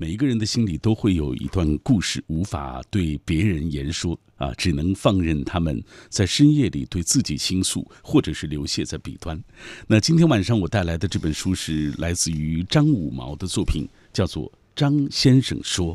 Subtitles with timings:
[0.00, 9.38] 每一个人的心里都会有一段故事，无法对别人言说啊，只能放任他们在深夜里对自己倾诉，或者是流泻在笔端。
[9.86, 15.94] 那今天晚上我带来的这本书是来自于张五毛的作品，叫做《张先生说》。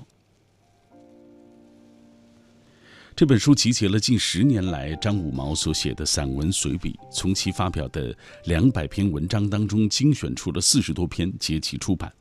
[3.16, 12.14] 这本书集结了近十年来张五毛所写的散文随笔，从其发表的两百篇文章当中精选出了四十多篇，结集出版。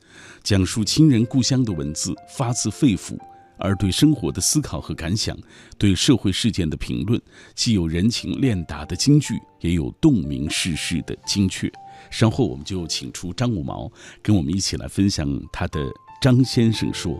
[0.43, 3.17] 讲述亲人故乡的文字，发自肺腑；
[3.57, 5.37] 而对生活的思考和感想，
[5.77, 7.21] 对社会事件的评论，
[7.53, 11.71] 既有人情练达的金句，也有洞明世事的精确。
[12.11, 13.91] 稍后我们就请出张五毛，
[14.21, 15.79] 跟我们一起来分享他的
[16.21, 17.13] 《张先生说》。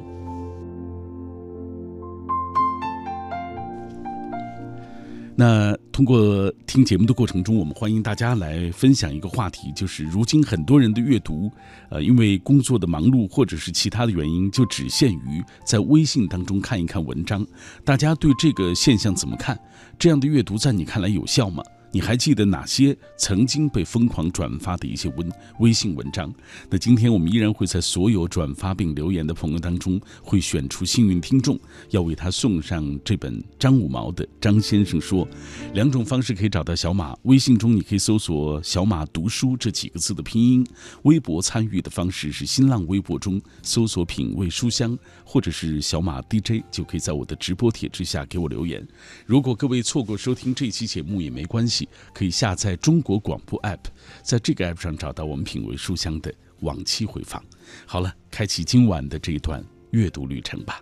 [5.37, 11.51] 那通过听节目的过程中，我们欢迎大家来分享一个话题，就是如今很多人的阅读，
[11.89, 17.45] 呃，因为工作的忙碌或者是其他的原因，就只限于在微信当中看一看文章。
[17.83, 19.59] 大家对这个现象怎么看？
[19.99, 21.61] 这样的阅读在你看来有效吗？
[21.95, 26.29] 你还记得哪些曾经被疯狂转发的一些文微信文章？
[26.69, 31.57] 那今天我们依然会在所有转发并留言的朋友当中，会选出幸运听众，
[31.91, 35.25] 要为他送上这本张五毛的《张先生说》。
[35.73, 40.65] 两种方式可以找到小马，微信中你可以搜索“小马读书”这几个字的拼音；
[41.03, 48.85] 微博参与的方式是新浪微博中搜索“品味书香”或者是“小马 DJ”，就可以在我的直播帖之下给我留言。
[49.25, 51.84] 如果各位错过收听这期节目也没关系。
[52.13, 53.79] 可以下载中国广播 app，
[54.21, 57.43] 在这个 app 上找到我们品味书香的往期回放。
[57.85, 60.81] 好了，开启今晚的这一段阅读旅程吧。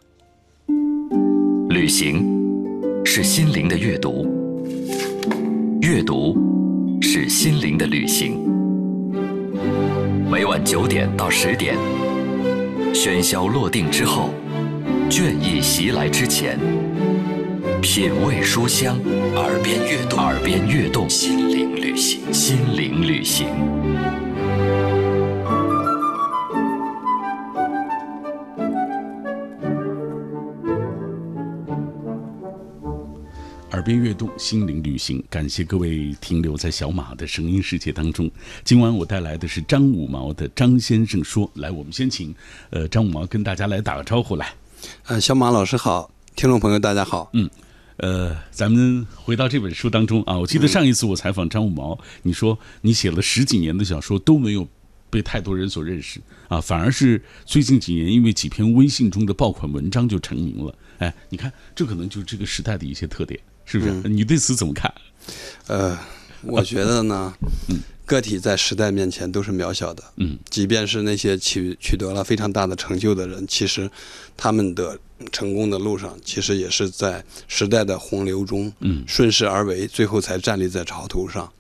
[1.70, 2.23] 旅行
[3.06, 4.28] 是心灵的阅读，
[5.82, 6.38] 阅读
[7.02, 8.40] 是心灵的旅行。
[10.30, 11.78] 每晚九点到十点，
[12.94, 14.30] 喧嚣落定之后，
[15.10, 16.60] 倦意袭来之前。
[17.84, 18.98] 品味书香，
[19.36, 23.45] 耳边悦动，耳边悦动，心灵旅行，心灵旅行。
[33.71, 35.21] 耳边悦动，心灵旅行。
[35.30, 38.32] 感谢各位停留在小马的声音世界当中。
[38.64, 41.45] 今晚我带来的是张五毛的《张先生说》。
[41.55, 42.33] 来，我们先请
[42.70, 44.54] 呃张五毛跟大家来打个招呼来。
[45.08, 47.30] 呃，小马老师好，听众朋友大家好。
[47.33, 47.50] 嗯。
[48.03, 54.67] 呃，咱们回到这本书当中啊，我记得上一次我采访张五毛，你说你写了十几年的小说都没有
[55.09, 56.19] 被太多人所认识
[56.49, 60.75] 啊，反而是最近几年因为几篇微信中的爆款文章就成名了。
[60.97, 63.93] 哎，你看，这可能就是这个时代的一些特点，是不是？
[64.09, 64.93] 你对此怎么看？
[65.67, 65.97] 呃，
[66.41, 67.33] 我觉得呢，
[67.70, 67.80] 嗯。
[68.05, 73.89] 个体在时代面前都是渺小的，嗯，即便是那些取取得了非常大的成就的人，其实
[74.35, 74.99] 他们的
[75.32, 81.52] 成功的路上，其实也是在时代的洪流中，嗯，顺势而为，最后才站立在潮头上。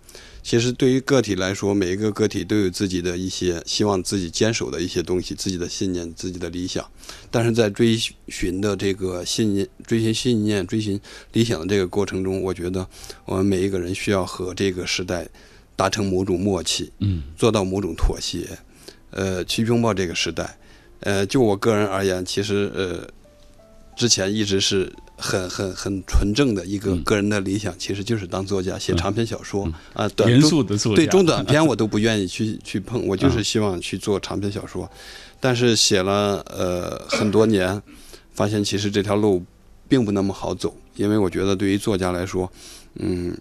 [0.41, 6.85] 其实对于个体来说，每一个个体都有自己的一些希望自己坚守的一些东西，自己的信念、自己的理想。
[7.31, 7.97] 但是在追
[8.27, 10.99] 寻的这个信念、追寻信念、追寻
[11.31, 12.87] 理想的这个过程中，我觉得
[13.25, 15.27] 我们每一个人需要和这个时代。
[15.75, 18.47] 达成某种默契，嗯，做到某种妥协，
[19.09, 20.55] 呃，去拥抱这个时代，
[20.99, 23.09] 呃，就我个人而言，其实呃，
[23.95, 29.71] 之前一直是很很很纯正的一个个人的理想，其实就是当作家，写长篇小说。
[29.93, 34.89] 啊，严肃的作家，对中短篇我都不愿意去去碰， 我就是希望去做长篇小说，
[35.39, 37.81] 但是写了呃很多年，
[38.33, 39.43] 发现其实这条路
[39.87, 42.51] 并不那么好走，因为我觉得对于作家来说，
[42.95, 43.37] 嗯。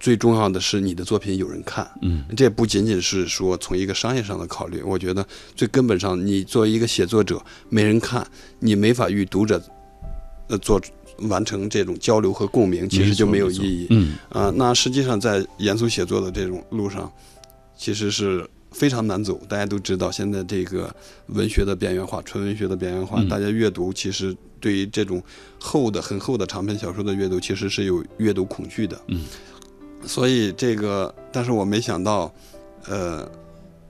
[0.00, 5.26] 最重要的是你的作品有人看，嗯，这不仅仅是说从一个商业上的考虑，我觉得
[5.56, 8.26] 最根本上，你作为一个写作者，没人看，
[8.58, 9.62] 你没法与读者，
[10.48, 10.80] 呃，做
[11.28, 17.10] 完成这种交流和共鸣，其实就没有意义，嗯，啊，那实际上在严肃写作的这种路上，
[17.76, 19.40] 其实是非常难走。
[19.48, 20.94] 大家都知道，现在这个
[21.28, 25.22] 文学的边缘化，纯文学的边缘化，大家阅读其实对于这种
[25.58, 29.24] 厚的、很厚的长篇小说的阅读，其实是有阅读恐惧的，嗯。
[30.06, 32.30] 所以这个，但是我没想到，
[32.86, 33.26] 呃，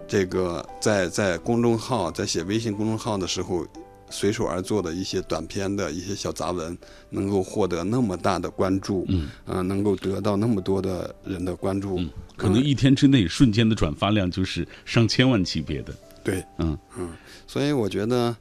[0.07, 3.67] 这个在在公众号在写微信公众号的时候，
[4.11, 6.77] 随手而做的一些短篇的一些小杂文，
[7.11, 12.01] 能够获得那么大的关注，嗯，啊，能够得到那么多的人的关注，
[12.37, 15.95] 可能一天之内瞬间的转发量就是上千万级别的。
[16.23, 17.11] 对，嗯嗯，
[17.47, 18.37] 所以我觉得，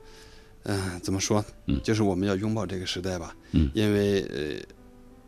[0.63, 1.43] 嗯，怎么说？
[1.67, 4.65] 嗯，就是我们要拥抱这个时代吧，嗯，因为呃。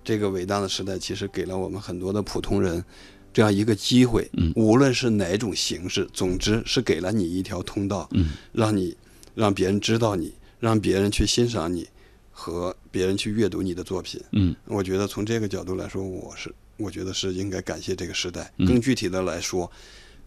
[0.08, 2.86] 这个伟大的时代其实给了我们很多的普通人
[3.34, 8.08] 这样一个机会，无论是哪种形式，总之是给了你一条通道，
[8.52, 8.96] 让你
[9.36, 11.88] 让别人知道你，让别人去欣赏你
[12.32, 14.20] 和别人去阅读你的作品。
[14.32, 14.56] 嗯。
[14.66, 18.52] 我觉得从这个角度来说，我是我觉得是应该感谢这个时代。
[18.58, 18.66] 嗯。
[18.66, 19.70] 更具体的来说，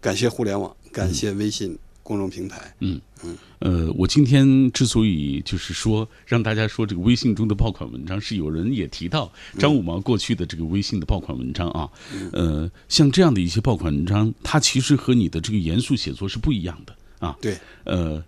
[0.01, 2.75] 感谢互联网，感谢微信公众平台。
[2.81, 3.01] 嗯。
[3.59, 11.91] 呃，我今天之所以就是说让大家说这个微信中的爆款文章，是有人也提到张五毛过去的这个微信的爆款文章啊，
[12.33, 18.23] 呃，像这样的一些爆款文章，它其实和你的这个严肃写作是不一样的啊，对，呃，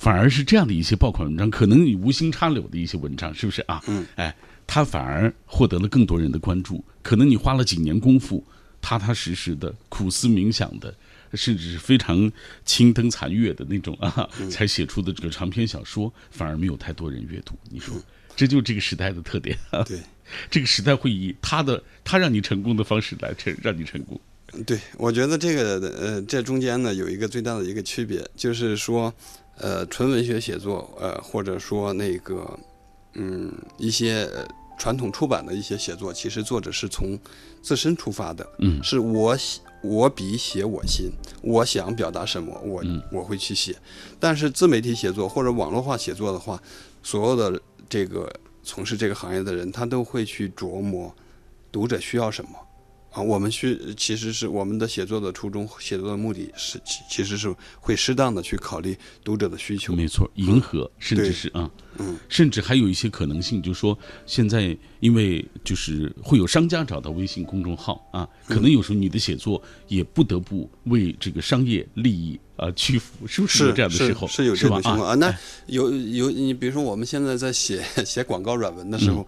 [0.00, 3.82] 反而是这样的一些爆款文章，可能你无心插柳的一些文章，是不是啊？
[3.86, 4.34] 嗯，哎，
[4.66, 8.42] 它反而获得了更多人的关注，可能你花了几年功夫，
[8.80, 10.94] 踏踏实实的苦思冥想的。
[11.34, 12.32] 甚至是非常
[12.64, 17.54] 青灯残月的那种啊， 才写出的这个长篇小说，反而没有太多人阅读。
[17.70, 17.94] 你说，
[18.34, 19.84] 这就是这个时代的特点啊！
[19.84, 20.00] 对，
[20.50, 24.20] 这个时代会以他的他让你成功的方式来成让你成功。
[24.66, 29.14] 对，我觉得这个呃，这中间呢有一个最大的一个区别，就是说，
[29.60, 32.58] 呃，纯文学写作，呃，或者说那个，
[33.14, 34.46] 嗯，一些呃
[34.78, 37.18] 传统出版的一些写作，其实作者是从
[37.62, 41.10] 自身出发的，嗯是我写我笔写我心，
[41.42, 43.76] 我想表达什么，我、嗯我会去写。
[44.18, 46.62] 但是自媒体写作或者网络化写作的话，
[47.02, 51.14] 所有的这个从事这个行业的人，他都会去琢磨
[51.70, 52.50] 读者需要什么。
[53.10, 59.94] 啊，我们去其实是我们的写作的初衷，写作的目的是其其实是会适当的去考虑读者的需求。
[59.94, 61.68] 没错，迎合，甚至是啊，
[61.98, 74.28] 嗯，甚至还有一些可能性，就是说现在因为就是会有商家找到微信公众号啊，可能有时候你的写作也不得不为这个商业利益啊屈服，是不是有这样的时候？
[74.28, 75.14] 是有这吧种情况啊。
[75.16, 75.34] 那
[75.66, 79.26] 有有你比如说我们现在在写 写广告软文的时候，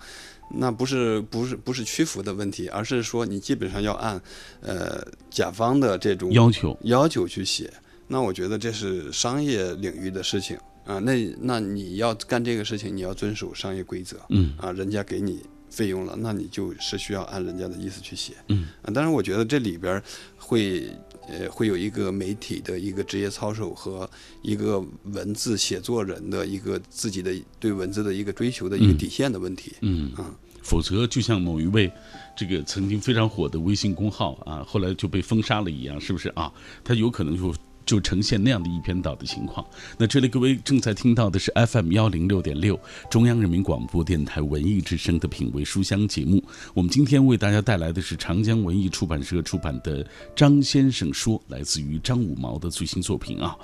[0.54, 4.20] 那不是不是不是屈服的问题，而是说你基本上要按
[4.60, 7.72] 呃甲方的这种要求，要求去写。
[8.08, 10.98] 那我觉得这是商业领域的事情啊。
[10.98, 14.18] 那那你要干这个事情，你要遵守商业规则。
[14.28, 18.34] 嗯啊，人家给你费用了，那你就是需要按人家的意思去写。
[18.48, 20.02] 嗯啊，当然我觉得这里边
[20.36, 20.90] 会
[21.28, 24.08] 呃会有一个媒体的一个职业操守和
[24.42, 29.72] 一个文字写作人的一个自己的对文字的一个追求的一个嗯底线的问题。
[29.80, 31.90] 嗯嗯，否则就像某一位
[32.36, 36.52] 这个曾经非常火的微信公号啊，后来就被封杀了一样，是不是啊？
[36.84, 37.54] 他有可能就
[37.84, 39.64] 就呈现那样的一边倒的情况。
[39.98, 42.78] 那这里各位正在听到的是 FM 幺零六点六
[43.10, 46.42] 中央人民广播电台文艺之声的品味书香节目。
[46.74, 53.56] 我们今天为大家带来的是长江文艺出版社出版的《张先生说》，来自于张五毛的最新作品啊。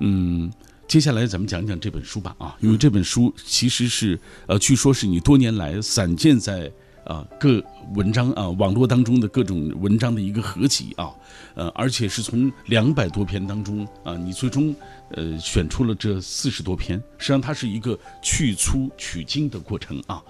[0.00, 0.50] 嗯，
[0.86, 6.70] 接下来咱们讲讲这本书吧啊，因为这本书其实是呃，据说是你多年来散见在
[7.08, 7.60] 啊各
[7.94, 11.10] 文章啊网络当中的各种文章的一个合集啊，
[11.54, 14.74] 呃，而且是从两百多篇当中啊，你最终
[15.12, 20.22] 呃选出了这四十多篇，实际上它是一个去粗取精的过程啊。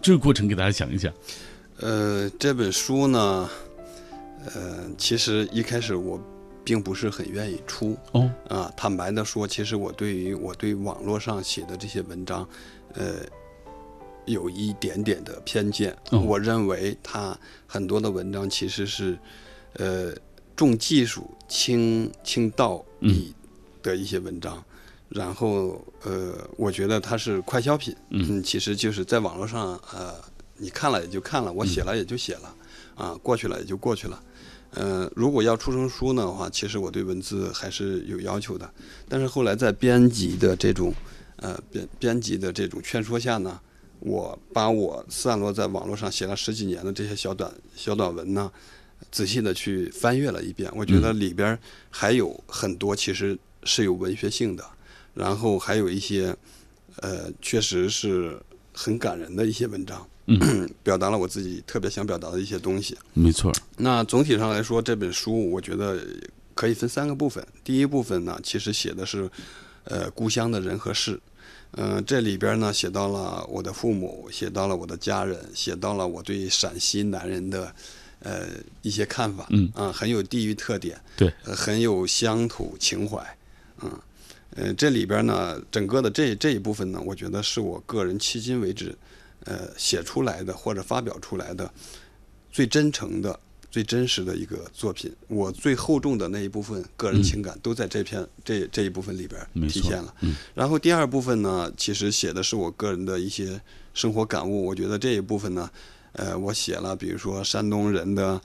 [0.00, 1.12] 这个过程给大家讲一讲。
[1.78, 3.48] 呃，这本书呢，
[4.54, 6.18] 呃，其实一开始我
[6.64, 8.72] 并不是很愿意出哦，啊。
[8.74, 12.48] 坦白的说，其实我对于我对网络上写的这些文章，
[12.94, 13.16] 呃，
[14.26, 15.96] 有一点点的偏见。
[16.10, 19.18] 哦我认为他很多的文章其实是，
[19.74, 20.14] 呃，
[20.54, 23.32] 重技术轻轻道义
[23.82, 24.62] 的一些文章。
[25.08, 30.12] 然后，呃，我觉得它是快消品，嗯其实就是在网络上，呃，
[30.56, 32.54] 你看了也就看了，我写了也就写了，
[32.96, 34.20] 啊，过去了也就过去了。
[34.72, 38.68] 呃，如果要出成书呢的话，其实我对文字还是有要求的。
[39.08, 40.92] 但是后来在编辑的这种，
[41.36, 43.60] 呃，编编辑的这种劝说下呢，
[44.00, 48.50] 我把我散落在网络上写了十几年的这些小短小短文呢，
[49.10, 51.58] 仔细的去翻阅了一遍，我觉得里边
[51.90, 54.64] 还有很多其实是有文学性的，
[55.14, 56.36] 然后还有一些，
[56.96, 58.38] 呃，确实是
[58.72, 62.96] 很感人的一些文章，嗯， 表达了我自己特别想表达的一些东西。
[63.14, 65.98] 没错，那总体上来说，这本书我觉得
[66.54, 67.44] 可以分三个部分。
[67.64, 69.28] 第一部分呢，其实写的是，
[69.84, 71.18] 呃，故乡的人和事。
[71.72, 77.74] 嗯、这里边呢写到了我的父母，写到了我的家人，写到了我对陕西男人的，
[78.20, 78.46] 呃，
[78.82, 79.46] 一些看法。
[79.50, 83.18] 嗯啊，很有地域特点，对，呃很有乡土情怀。
[83.82, 84.00] 嗯，
[84.56, 88.96] 呃，这里边呢，整个的这这一部分呢，我觉得是我个人迄今为止，
[89.44, 91.70] 呃，写出来的或者发表出来的
[92.50, 93.38] 最真诚的、
[93.76, 95.14] 最真实的一个作品。
[95.28, 100.14] 我最厚重的那一部分个人情感都在这篇、这这一部分里边体现了。
[100.22, 103.60] 嗯然后第二部分呢，其实写的是我个人的一些
[103.92, 104.64] 生活感悟。
[104.64, 105.68] 我觉得这一部分呢，
[106.12, 108.40] 呃，我写了，比如说山东人的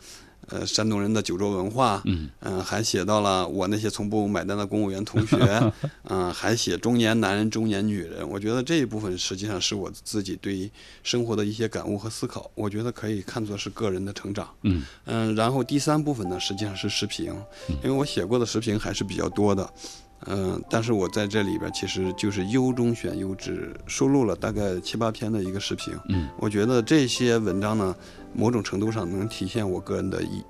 [0.52, 5.38] 呃山东人的酒桌文化，嗯嗯、还写到了我那些从不买单的公务员同学，
[6.10, 8.30] 嗯、还写中年男人、中年女人。
[8.30, 10.70] 我觉得这一部分实际上是我自己对于
[11.02, 14.48] 生活的一些感悟和思考，我觉得可以看作是个人的成长。
[14.64, 17.34] 嗯嗯，然后第三部分呢，实际上是时评，
[17.84, 19.68] 因为我写过的时评还是比较多的。
[20.28, 25.94] 嗯，但是我在这里边其实就是优中选优，只收录了大概七八篇的一个视频。
[26.10, 27.96] 嗯，我觉得这些文章呢，
[28.34, 30.44] 某种程度上能体现我个人的一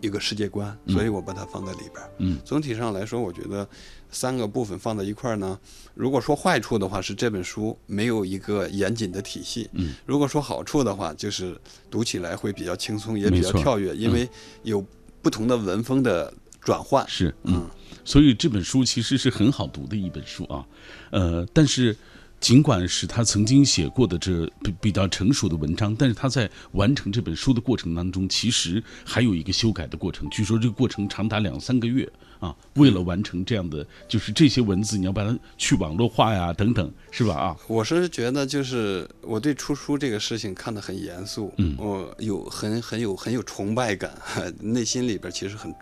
[0.00, 2.04] 一个世界观，所以我把它放在里边。
[2.18, 3.66] 嗯，总体上来说，我觉得
[4.10, 5.56] 三个部分放在一块儿呢，
[5.94, 9.70] 如果说坏处的话，是这本书没有一个严谨的体系。
[9.74, 11.56] 嗯，如果说好处的话，就是
[11.88, 14.28] 读起来会比较轻松，也比较跳跃，因为
[14.64, 14.84] 有
[15.22, 17.08] 不同的文风的转换。
[17.08, 17.70] 是嗯嗯，
[18.04, 20.64] 所以这本书其实是很好读的一本书啊，
[21.10, 21.96] 呃，但是
[22.40, 30.28] 尽管是他曾经写过的这比比较成熟的文章，但是他在完成这本书的过程当中，其实还有一个修改的过程。
[30.28, 37.34] 据说这个过程长达两三个月啊，为了完成这样的，就是这些文字你要把它去网络化呀，等等，是吧？
[37.34, 44.12] 啊，我是觉得，就是我对出书这个事情看得很严肃，嗯我有很很有很有崇拜感，
[44.58, 45.72] 内心里边其实很，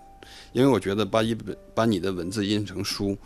[0.53, 3.17] 因为我觉得把一本把你的文字印成书，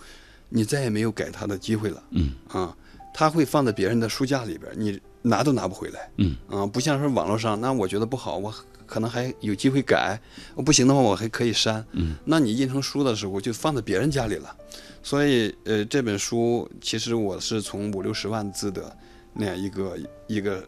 [0.49, 2.33] 你再也没有改它的机会了，嗯。
[2.49, 2.77] 啊，
[3.13, 6.37] 它会放在别人的书架里边，你拿都拿不回来，嗯。
[6.49, 8.55] 啊，不像是网络上，那我觉得不好，我
[8.87, 10.21] 可能还有机会改，
[10.65, 14.55] 不行的话我还可以删，嗯，那你印成书的时候就放在别人家里了。
[15.03, 18.97] 所以，呃，这本书其实我是从五六十万字的
[19.35, 20.67] 那样一个一个，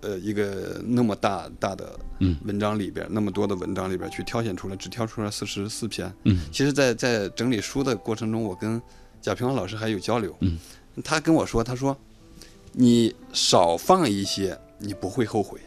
[0.00, 6.12] 呃，一个那么大大的嗯文章里边，那么多的文章里边去挑选出来，只挑出来四十四篇。
[6.24, 8.80] 嗯其实在，在整理书的过程中，我跟
[9.20, 10.36] 贾平凹老师还有交流。
[10.40, 10.58] 嗯，
[11.02, 11.96] 他跟我说，他说，
[12.72, 15.58] 你少放一些，你不会后悔；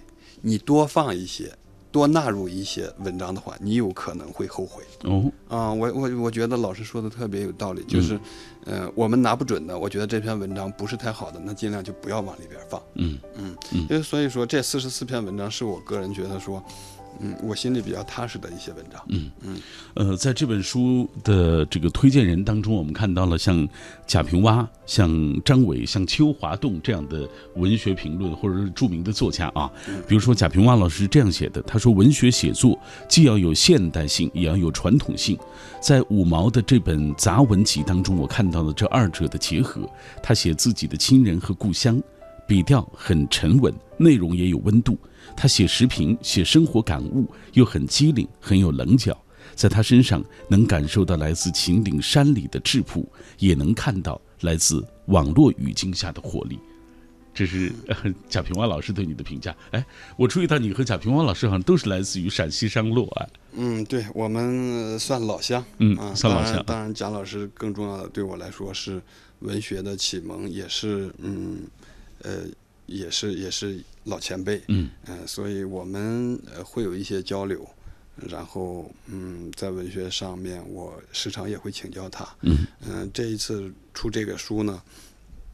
[0.42, 1.52] 你多放一些，
[1.92, 4.84] 多纳入一些文章的话，你有可能会后悔。
[5.04, 8.20] 哦，啊、我我我觉得老师说的特别有道理，就是，
[8.66, 12.82] 呃，我们拿不准的，我觉得这篇文章不是太好的，那尽量就不要往里边放。
[12.96, 13.18] 嗯。
[13.36, 13.58] 嗯。
[13.74, 13.80] 嗯。
[13.90, 16.64] 因为所以说这四十四篇文章是我个人觉得说，
[17.20, 19.02] 嗯，我心里比较踏实的一些文章。
[19.10, 19.58] 嗯嗯
[19.94, 23.68] 呃，在这本书的这个推荐人当中，我们看到了像
[24.08, 29.70] 贾平凹、像张伟、像邱华栋这样的文学评论或者是著名的作家啊。
[30.08, 35.38] 比如说贾平凹老师这样写的，他说：“文学写作既要有现代性，也要有传统性。
[35.82, 39.82] 在五毛的这本杂文集当中，我看到了这二者的结合。
[40.24, 42.02] 他写自己的亲人和故乡，
[42.48, 44.98] 笔调很沉稳，内容也有温度。
[45.36, 49.18] 他写时评，写生活感悟，又很机灵，很有棱角。
[49.56, 53.06] 在他身上能感受到来自秦岭山里的质朴，
[53.40, 56.58] 也能看到来自网络语境下的活力。
[57.34, 57.96] 这是、呃、
[58.28, 59.56] 贾平凹老师对你的评价。
[59.72, 59.86] 哎，
[60.18, 63.28] 我注意到你和贾平凹老师好像都是来自于陕西商洛啊。
[63.54, 69.02] 嗯，对我们呃算老乡，嗯啊，算老乡当然，当然，贾老师更重要的对我来说是
[69.40, 71.62] 文学的启蒙，也是嗯，
[72.24, 72.42] 呃，
[72.88, 74.90] 也是也是老前辈，嗯。
[75.08, 77.68] 嗯、所以我们呃会有一些交流，
[78.28, 82.58] 然后嗯，在文学上面，我时常也会请教他，嗯。
[82.88, 84.82] 嗯、这一次出这个书呢，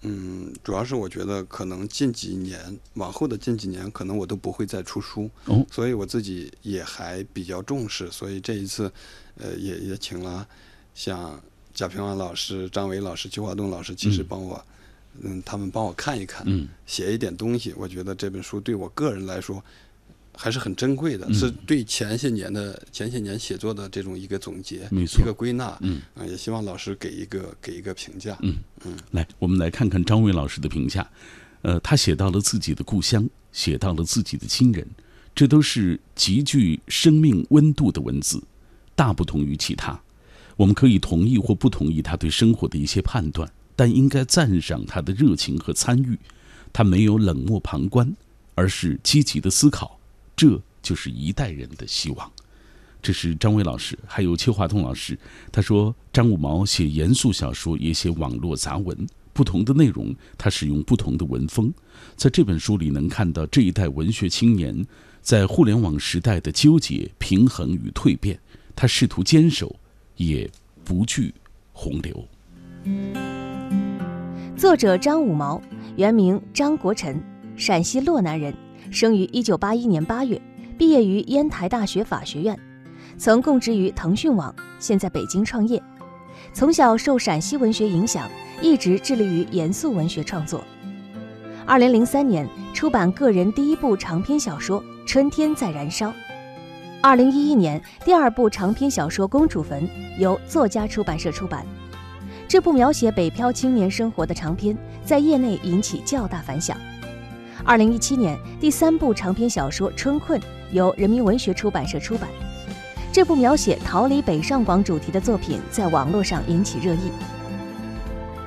[0.01, 5.65] 嗯，主要是我觉得可能近几年往后的近几年，可能我都不会再出书，哦。
[5.71, 8.91] 所以我自己也还比较重视，所以这一次，
[9.37, 10.47] 呃，也也请了
[10.93, 11.41] 像
[11.73, 14.25] 贾平凹老师、张伟老师、邱华栋老师，其实嗯。
[14.29, 14.65] 帮我，
[15.21, 17.73] 嗯，他们帮我看一看，嗯写一点东西。
[17.77, 19.63] 我觉得这本书对我个人来说
[20.35, 25.77] 还是很珍贵的，嗯是对前些年的前些年写作的这种一个总结，没错一个归纳。
[25.81, 28.37] 嗯啊、也希望老师给一个给一个评价。
[28.41, 28.55] 嗯
[28.85, 31.09] 嗯来，我们来看看张伟老师的评价。
[31.61, 34.87] 呃，他写到了自己的故乡，写到了自己的亲人，
[35.33, 38.43] 这都是极具生命温度的文字，
[38.93, 39.99] 大不同于其他。
[40.57, 46.17] 我们可以同意或不同意他对生活的一些判断，但应该赞赏他的热情和参与。
[46.71, 48.15] 他没有冷漠旁观，
[48.53, 49.99] 而是积极的思考，
[50.35, 52.31] 这就是一代人的希望。
[53.01, 55.17] 这是张伟老师，还有邱华栋老师。
[55.51, 61.71] 他说，张五毛写严肃小说，也写网络杂文，不同的内容，他使用不同的文风。
[62.15, 64.85] 在这本书里，能看到这一代文学青年
[65.21, 68.39] 在互联网时代的纠结、平衡与蜕变。
[68.75, 69.73] 他试图坚守，
[70.17, 70.49] 也
[70.83, 71.33] 不惧
[71.73, 73.44] 洪流。
[74.57, 75.61] 作者张五毛，
[75.97, 77.21] 原名张国臣，
[77.57, 78.53] 陕西洛南人，
[78.89, 80.41] 生于1981年8月，
[80.77, 82.57] 毕业于烟台大学法学院，
[83.17, 85.81] 曾供职于腾讯网，现在北京创业。
[86.53, 88.29] 从小受陕西文学影响，
[88.61, 90.63] 一直致力于严肃文学创作。
[91.67, 96.07] 2003年出版个人第一部长篇小说《春天在燃烧》。
[97.01, 99.83] 二零一一年，第二部长篇小说《公主坟》
[100.17, 101.65] 由作家出版社出版。
[102.47, 106.77] 这部描写北漂青年生活的长篇，在业内引起较大反响。
[107.63, 110.39] 二零一七年，第三部长篇小说《春困》
[110.71, 112.29] 由人民文学出版社出版。
[113.11, 117.11] 这部描写逃离北上广主题的作品，在网络上引起热议。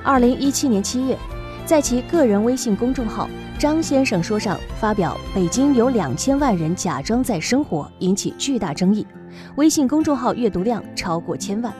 [0.01, 1.17] 二零一七年七月，
[1.65, 3.29] 在其个人微信公众号
[3.59, 9.05] “张先生说”上发表“北京有两千万人假装在生活”，引起巨大争议，
[9.57, 11.73] 微信公众号阅读量超过千万。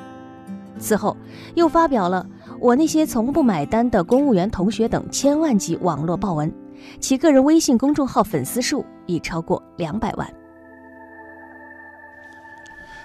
[0.79, 1.15] 此后，
[1.55, 2.25] 又发表了
[2.59, 6.51] “我那些从不买单的公务员同学”等千万级网络爆文，
[6.99, 10.33] 其个人微信公众号粉丝数已超过两百万。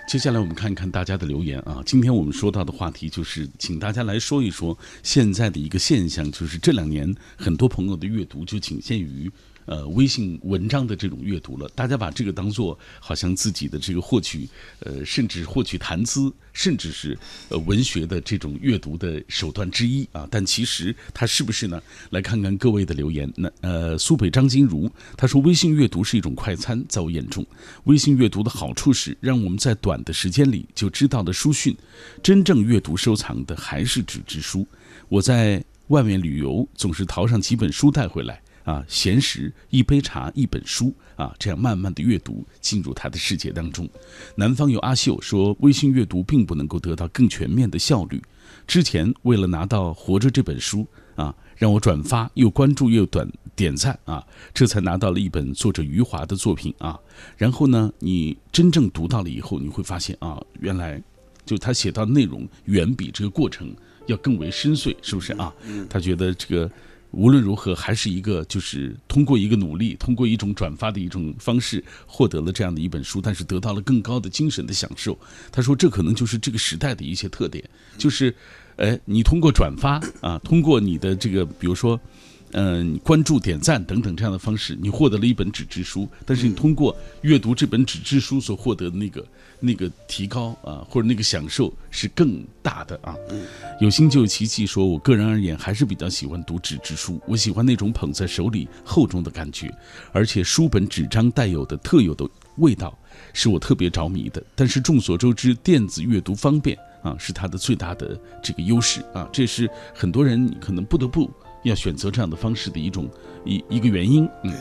[0.06, 1.82] 接下来我们看一看大家的留言啊。
[1.86, 9.30] 今天我们说到的话题就是，请大家来说一说现在的一个现象，就是这两年很多朋友的阅读就仅限于。
[9.66, 14.48] 呃，微信文章的这种阅读了，大家把这个当做好像自己的这个获取，
[14.80, 17.16] 呃，甚至获取谈资，甚至是
[17.48, 20.28] 呃文学的这种阅读的手段之一啊。
[20.30, 21.82] 但其实它是不是呢？
[22.10, 23.32] 来看看各位的留言。
[23.36, 27.44] 那呃，苏北张金如他说，微信阅读是一种快餐，在我眼中，
[27.84, 31.74] 微信阅读的好处是让我们在短的时间里就知道了书讯。
[32.22, 34.66] 真正阅读收藏的还是纸质书。
[35.08, 38.40] 我在外面旅游，总是淘上几本书带回来。
[38.64, 43.88] 啊，闲时一杯茶，一本书啊，这样慢慢的阅读，进入他的世界当中。
[44.34, 48.22] 南方有阿秀说，微信阅读并不能够得到更全面的效率。
[48.66, 56.98] 之前为了拿到《活着》这本书啊，让我转发又关注又短点赞啊，这才拿到了一本作者余华的作品啊。
[57.36, 61.02] 然后呢，你真正读到了以后，你会发现啊，原来
[61.44, 65.52] 就他写到的内容远比这个过程要更为深邃，是不是啊？
[65.90, 66.70] 他觉得这个。
[67.14, 75.18] 无论如何，还是一个就是通过一个努力，通过一种转发的一种方式，获得了这样的一本书，但是得到了更高的精神的享受。
[75.50, 77.64] 他说，这可能就是这个时代的一些特点，
[77.96, 78.34] 就是，
[78.76, 81.98] 哎，你通过转发啊，通过你的这个，比如说。
[82.56, 86.08] 嗯，关注、点赞等等这样的方式，你获得了一本纸质书。
[86.24, 89.26] 但是你通过阅读这本纸质书所获得的那个
[89.58, 93.16] 那个提高啊，或者那个享受是更大的啊。
[93.80, 99.68] 有心就有奇迹，说我个人而言还是比较喜欢读纸质书，我喜欢那种捧在手里厚重的感觉，
[100.12, 102.24] 而且书本纸张带有的特有的
[102.58, 102.96] 味道
[103.32, 104.40] 是我特别着迷的。
[104.54, 111.28] 但是众所周知，电子阅读方便啊，是它的最大的这个优势啊，这是很多人可能不得不。
[111.64, 113.10] 要选择这样的方式的一种
[113.44, 114.52] 一一个原因，嗯，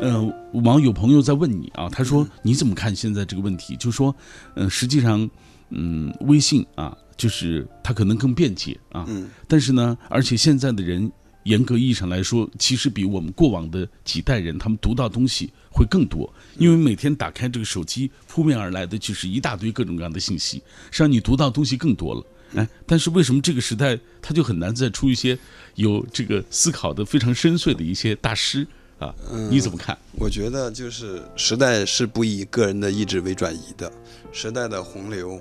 [0.00, 3.76] 呃，网友朋友在问你啊，他说你怎么看现在这个问题？
[3.76, 4.14] 就说，
[4.54, 5.28] 嗯，实际上，
[5.70, 11.10] 嗯，微信啊，就是它可能更便捷啊，嗯，但是呢，而且现在的人
[11.44, 20.58] 严格意义上来说，其实比我们过往的几代人，他们读到东西会更多，因为每天打开这个手机，扑面而来的就是一大堆各种各样的信息，
[20.90, 22.24] 实际上你读到东西更多了。
[22.54, 25.38] 哎，但是为什么这个时代他就很难再出一些
[25.74, 28.66] 有这个思考的非常深邃的一些大师
[28.98, 29.14] 啊？
[29.50, 29.96] 你怎么看？
[30.18, 33.92] 我觉得就是时代是不以个人的意志为转移的，
[34.32, 35.40] 时代的洪流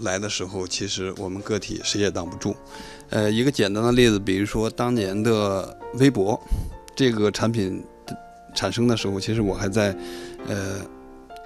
[0.00, 2.56] 来的时候，其实我们个体谁也挡不住。
[3.10, 6.40] 呃，一个简单的例子，比如说当年的微博
[6.96, 7.82] 这个产品
[8.54, 9.96] 产生的时候，其实我还在
[10.46, 10.80] 呃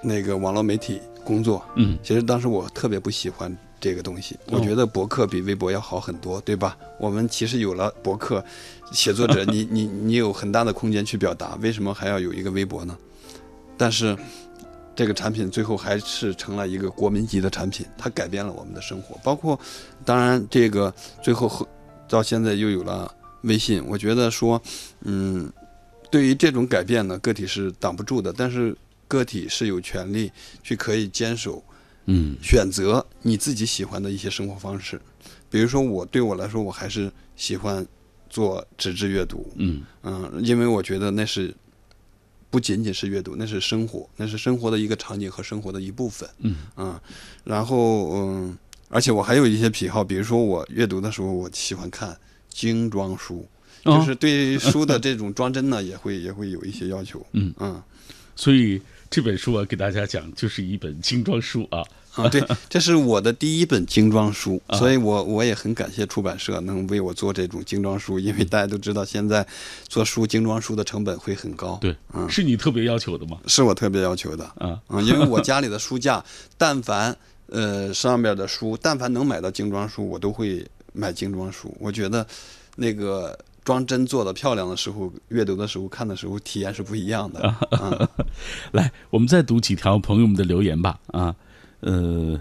[0.01, 1.63] 那个网络媒体工作。
[1.75, 3.55] 嗯，其实当时我特别不喜欢。
[3.85, 6.75] 这个东西，我觉得博客比微博要好很多，对吧？
[6.99, 8.43] 我们其实有了博客，
[8.91, 12.97] 写作者， 你你你有很大的空间去表达，为什么还要有一个微博呢？
[13.77, 14.17] 但是，
[14.95, 19.15] 这个产品最后还是成了一个国民级的产品，它改变了我们的生活。
[19.23, 19.59] 包括，
[20.03, 21.67] 当然这个最后
[22.09, 24.59] 到现在又有了微信，我觉得说，
[25.01, 25.47] 嗯，
[26.09, 28.75] 对于这种改变呢，个体是挡不住的，但是
[29.07, 30.31] 个体是有权利
[30.63, 31.63] 去可以坚守。
[32.07, 35.01] 嗯，选择你自己喜欢的一些生活方式，
[35.49, 37.85] 比如说我对我来说，我还是喜欢
[38.29, 39.51] 做纸质阅读。
[39.55, 41.51] 嗯嗯，因为我觉得那是
[42.51, 46.29] 不仅仅是阅读，那是生活，那是生活的一个场景和生活的一部分。
[46.39, 46.99] 嗯嗯，
[47.43, 48.57] 然后嗯，
[48.89, 52.15] 而且我还有一些癖好，比如说我阅读的时候，我喜欢看
[52.49, 53.47] 精装书，
[53.83, 57.25] 就是对书的这种装帧呢，也会也会有一些要求。
[57.31, 57.81] 嗯嗯，
[58.35, 58.79] 所以。
[59.15, 61.81] 这本书啊，给大家讲就是一本精装书啊
[62.15, 69.47] 啊，对， 这是我的第一本精装书，所以我我也很感谢出版社能为我做这种精装书，因为大家都知道现在
[69.87, 71.77] 做书精装书的成本会很高。
[71.79, 73.37] 对，嗯，是你特别要求的吗？
[73.47, 76.21] 是我特别要求的啊啊，因为我家里的书架，
[76.57, 77.15] 但凡
[77.47, 81.73] 呃上面的书，但凡能买到精装书，我都会买精装书。
[81.79, 82.27] 我觉得
[82.75, 88.09] 那个装帧做的漂亮的时候，阅读的时候看的时候体验是不一样的。
[88.71, 90.99] 来，我们再读几条朋友们的留言吧。
[91.07, 91.35] 啊，
[91.79, 92.39] 呃，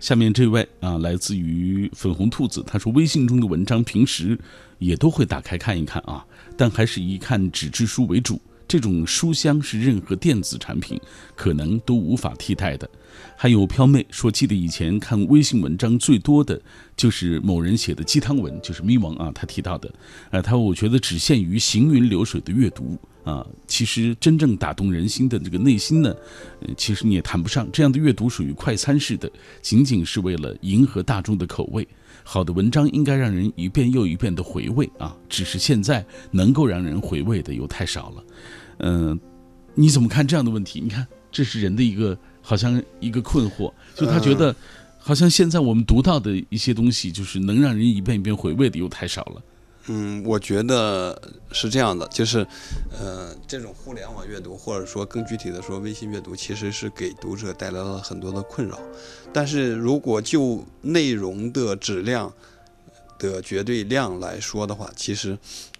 [0.00, 4.38] 下面这位啊，来自于粉红兔子，他说微信中的文章平时
[4.78, 6.24] 也都会打开看一看啊，
[6.56, 8.40] 但还是以看纸质书为主。
[8.66, 11.00] 这种书香是任何电子产品
[11.36, 12.88] 可能都无法替代的。
[13.36, 16.60] 还有飘妹说，记得以前看微信文章最多的
[16.96, 19.92] 就是某人写的鸡汤文，就是咪蒙啊，他提到的，
[20.30, 26.14] 呃，他我觉得只限于行云流水的阅读啊，其实真正打动人心的这个内心呢，
[26.76, 27.68] 其实你也谈不上。
[27.72, 31.86] 这样的阅读属于快餐式的，仅仅是为了迎合大众的口味。
[32.24, 38.24] 好的文章应该让人一遍又一遍的回味啊，只是现在能够让人回味的又太少了。
[38.78, 39.18] 嗯、
[39.74, 40.80] 你怎么看这样的问题？
[40.80, 44.54] 你看，这是人的一个好像一个困惑，就他觉得
[44.98, 49.42] 好像现在我们读到的一些东西，就是能让人一遍一遍回味的又太少了。
[49.88, 52.46] 嗯，我觉得是这样的，就是，
[52.96, 58.78] 呃，这种互联网阅读，或者说更具体的说，微信阅读，其实是给读者带来了很多的困扰。
[59.32, 62.32] 但是如果就内容的质量
[63.18, 65.36] 的绝对量来说的话，其实，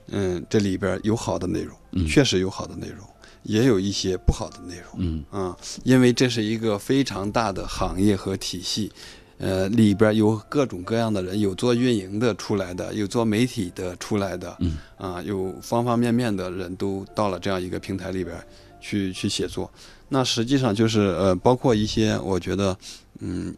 [0.09, 3.07] 嗯，这里边有好的内容，嗯确实有好的内容，
[3.47, 4.85] 也有一些不好的内容。
[4.99, 8.91] 嗯啊，因为这是一个非常大的行业和体系，
[9.39, 18.37] 呃，里边有各种各样的人，有做运营的出来的，有做媒体的出来的，嗯，啊，有方方面面的人都到了这样一个平台里边
[18.81, 19.71] 去去写作。
[20.09, 22.77] 那实际上就是呃，包括一些我觉得，
[23.19, 23.55] 嗯，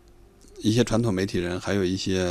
[0.61, 2.27] 一些传统媒体人，还有一些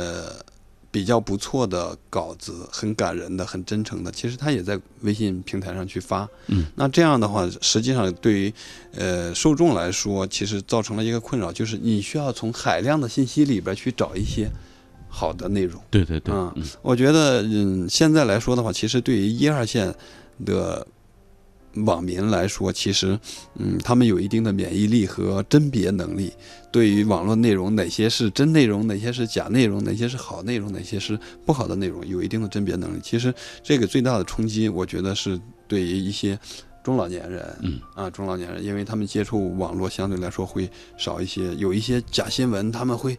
[0.90, 6.28] 比较不错的稿子，很感人的、很真诚的，其实他也在微信平台上去发。
[6.46, 8.52] 嗯，那这样的话，实际上对于
[8.94, 14.48] 呃受众来说，其实造成了一个困扰，就是你需要从海量的信息里边去找一些
[15.08, 15.80] 好的内容。
[15.90, 19.94] 对对对，啊嗯我觉得，嗯，现在来说的话，其实对于一二线
[20.46, 20.86] 的
[21.74, 23.18] 网民来说，其实，
[23.56, 26.32] 嗯，他们有一定的免疫力和甄别能力。
[26.70, 33.00] 对于网络内容，哪些是真内容，哪些是假内容，哪些是好内容，哪些是不好的内容，有一定的甄别能力。
[33.02, 36.38] 其实，这个最大的冲击，我觉得是对于一些
[36.82, 43.16] 中老年人，嗯啊，中老年人，因为他们接触网络相对来说会少一些，有一些假新闻，他们会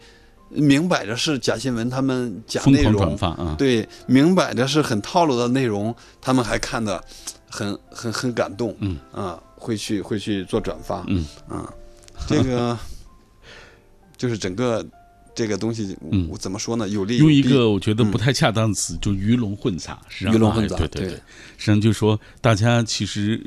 [0.50, 7.04] 明摆着是假新闻，他们假内容，发啊，对，明摆着是很套路的内容，他们还看的
[7.50, 11.74] 很很很感动，嗯啊，会去会去做转发，嗯啊，
[12.28, 12.78] 这个
[14.16, 14.86] 就是整个
[15.34, 16.88] 这个东西，嗯我怎么说呢？
[16.88, 21.18] 有利用一个我觉得不太恰当的词，就鱼龙混杂，实际上鱼龙混杂哎对对对实
[21.58, 23.42] 际上就说大家其实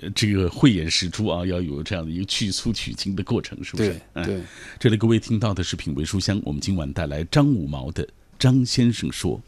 [0.00, 4.00] 呃这个慧眼识珠啊，要有这样的一个去粗取精的过程，是不是？
[4.14, 4.42] 对。
[4.78, 8.04] 这里各位听到的是品味书香，我们今晚带来张五毛的
[8.38, 9.38] 《张先生说》。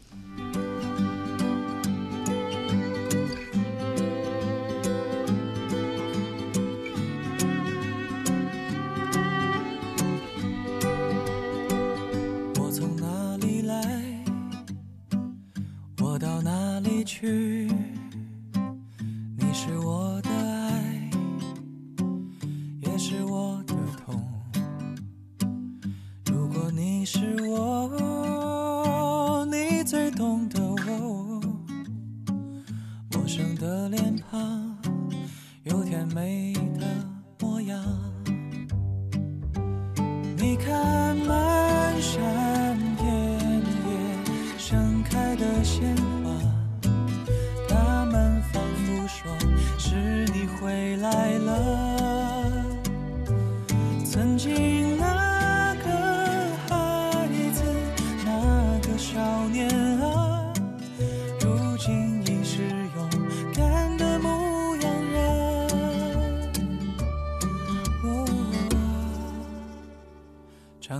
[40.41, 42.38] 你看满山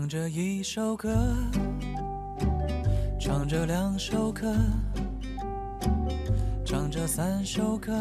[0.10, 1.08] 着一首歌，
[3.20, 4.56] 唱着两首歌，
[6.66, 7.94] 唱着三首歌，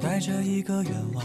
[0.00, 1.22] 带着一个愿望。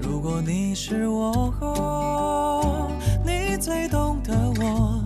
[0.00, 2.90] 如果你是我，
[3.24, 5.00] 你最懂得我，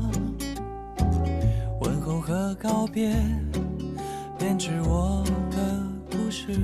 [1.83, 3.15] 问候和告别，
[4.39, 5.59] 编织我的
[6.11, 6.57] 故事。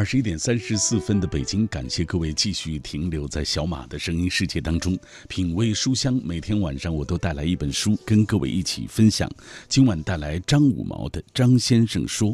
[0.00, 6.18] 二十一点三十四分的北京，感谢各位继续停留在小马的声音世界当中，品味书香。
[6.24, 9.30] 每天晚上我都带来一本书，跟各位一起分享。
[9.68, 12.30] 今晚带来张五毛的《张先生说》。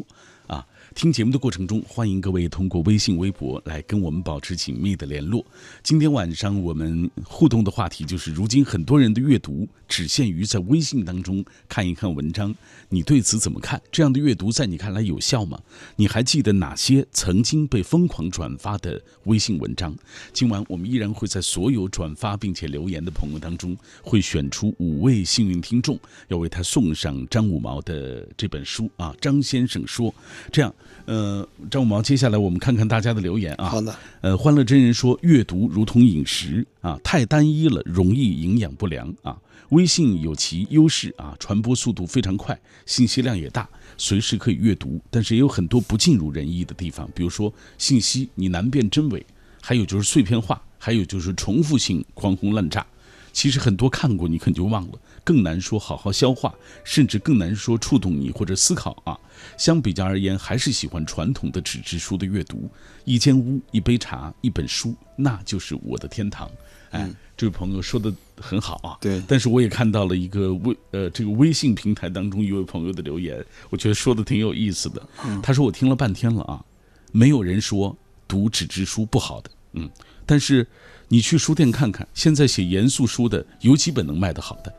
[0.97, 5.45] 听节目的过程中，欢迎各位通过微信、微博来跟我们保持紧密的联络。
[5.83, 12.51] 今天晚上我们互动的话题就是：如今很多人的阅读只限于在微信当中看一看文章，
[12.89, 13.79] 你对此怎么看？
[13.91, 15.61] 这样的阅读在你看来有效吗？
[15.97, 19.95] 你还记得哪些曾经被疯狂转发的微信文章？
[20.33, 29.15] 今晚我们依然会在所有转发并且留言的朋友当中，会选出五位幸运听众，要为他送上张五毛的这本书啊。
[29.21, 30.11] 张先生说
[30.51, 30.73] ：“这样。”
[31.05, 33.69] 呃，张五毛，接下来我们看看大家的留言啊。
[33.69, 33.95] 好的。
[34.21, 39.37] 呃，欢乐真人说，阅读如同饮食啊，太单一了，容易营养不良啊。
[39.69, 45.01] 微信有其优势啊，传播速度非常快，信息量也大，随时可以阅读。
[45.09, 49.25] 但是也有很多不尽如人意的地方，比如说信息你难辨真伪，
[49.61, 52.85] 还有就是碎片化，还有就是重复性狂轰滥炸。
[53.33, 54.93] 其实很多看过你可能就忘了，
[55.27, 59.19] 更难说好好消化，甚至更难说触动你或者思考啊。
[59.57, 62.71] 相比较而言，还是喜欢传统的纸质书的阅读。
[63.03, 66.49] 一间屋，一杯茶，一本书，那就是我的天堂。
[66.91, 68.09] 哎，这位朋友说的
[68.39, 68.95] 很好啊。
[69.01, 69.21] 对。
[69.27, 75.05] 但是我也看到了一个微呃这个微信平台当中一位朋友的留言，我觉得说的挺有意思的。
[75.43, 76.63] 他说我听了半天了啊，
[77.11, 77.93] 没有人说
[78.29, 79.51] 读纸质书不好的。
[79.73, 79.89] 嗯，
[80.25, 80.65] 但是。
[81.09, 84.73] 你去书店看看，现在写严肃书的有几本能卖得好的？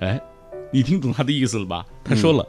[0.00, 0.20] 哎，
[0.72, 1.84] 你听懂他的意思了吧？
[2.04, 2.46] 他说了，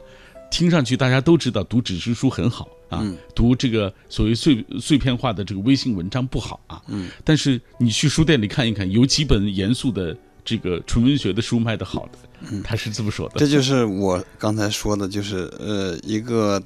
[0.50, 6.82] 听上去大家都知道读纸质书很好啊，读这个所谓碎碎片化的这个微信文章不好啊。
[6.88, 12.18] 嗯，但是你去书店里看一看，有几本严肃的这个纯文学的书卖的好的？
[12.50, 13.34] 嗯，他是这么说的。
[13.36, 16.62] 这就是我刚才说的，就是呃一个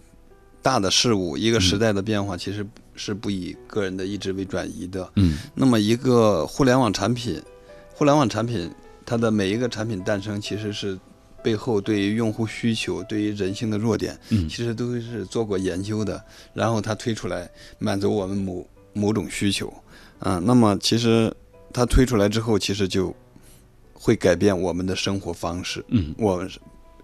[0.61, 2.67] 大的事物，一个时代的变化，其实。
[2.95, 5.11] 是不以个人的意志为转移的。
[5.17, 7.41] 嗯，那么一个互联网产品，
[7.95, 8.71] 互联网产品
[9.05, 10.99] 它的每一个产品诞生，其实是
[11.43, 16.23] 背后对于用户需求、对于人性的弱点，嗯，其实都是做过研究的。
[16.55, 19.73] 然后它推出来满足我们某某种需求，
[20.19, 21.35] 啊，那么其实
[21.73, 23.15] 它推出来之后，其实就
[23.93, 25.85] 会改变我们的生活方式。
[25.89, 26.49] 嗯，我。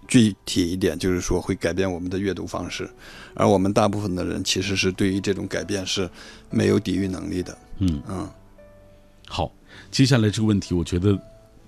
[0.07, 2.89] 具体一点就是说，会改变我们的阅读方式，
[3.35, 6.09] 而我们大部分的人其实是对于这种改变是
[6.49, 7.55] 没有抵御能力的。
[7.77, 8.27] 嗯嗯，
[9.27, 9.51] 好，
[9.91, 11.15] 接下来这个问题，我觉得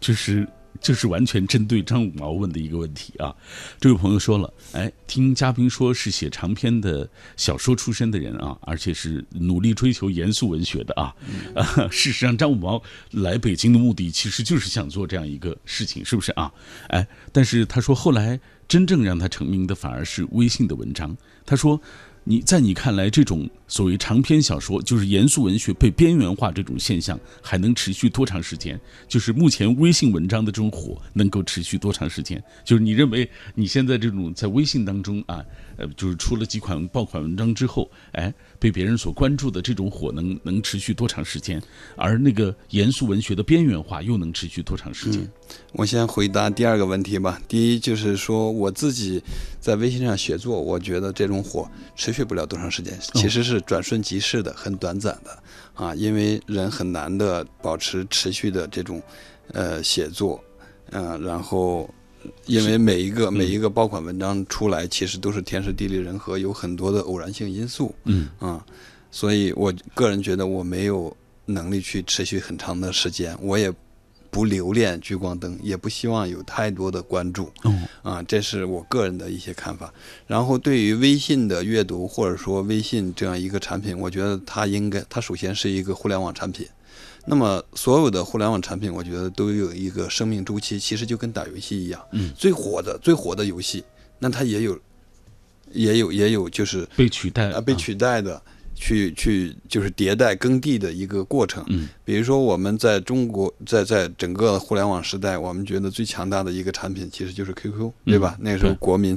[0.01, 0.45] 就是。
[0.79, 3.35] 就是完全针对张五毛问的一个问题啊！
[3.79, 11.13] 这位朋友说了，哎，听嘉宾说是写长篇的小说出身的人啊，而且是努力追求严肃文学的啊。
[11.53, 16.51] 啊， 事实上，张五毛来北京的目的其实就是想做这样一个事情，是不是啊？
[16.87, 21.15] 哎，但是他说后来真正让他成名的反而是微信的文章。
[21.45, 21.79] 他说。
[22.23, 28.77] 你在你看来，这种所谓长篇小说，就是严肃文学被边缘化这种现象，还能持续多长时间？
[29.07, 32.43] 就是目前微信文章的这种火，能够持续多长时间？
[32.65, 35.41] 就是你认为你现在这种在微信当中啊，
[35.77, 41.61] 呃，就是出了几款爆款文章之后，哎，被别人所关注的这种火，能能持续多长时间？
[41.95, 45.25] 而那个严肃文学的边缘化又能持续多长时间？
[45.71, 47.41] 我先回答第二个问题吧。
[47.47, 49.23] 第一就是说，我自己
[49.61, 55.43] 在微信上写作，我觉得这种火持续不了多长时间，其实是转瞬即逝的，很短暂的
[55.73, 55.95] 啊。
[55.95, 59.01] 因为人很难的保持持续的这种
[59.53, 60.43] 呃写作，
[60.91, 61.89] 嗯，然后
[62.45, 68.65] 因为每一个每一个爆款文章出来，其实都是天时地利人和，有很多的偶然性因素，嗯啊，
[69.09, 73.73] 所以我个人觉得我没有能力去持续很长的时间，我也。
[74.31, 77.51] 不留恋聚光灯，也不希望有太多的关注。
[78.01, 79.93] 啊，这是我个人的一些看法。
[80.25, 86.65] 然后，对于微信的阅读，或者说微信这样一个产品，我觉得它应该，它首先是一个互联网产品。
[87.25, 92.01] 那么，所有的互联网产品，我觉得都有一个生命周期，其实就跟打游戏一样。
[92.13, 93.83] 嗯，最火的、最火的游戏，
[94.17, 94.79] 那它也有，
[95.71, 98.41] 也有，也有，就是被取代啊，被取代的。
[98.83, 101.63] 去去就是迭代耕地的一个过程。
[101.67, 108.35] 嗯，比如说我们在中国，在在整个互联网时代，我们觉得最强大的一个产品其实就是 QQ，对吧？
[108.39, 109.15] 那时候国民，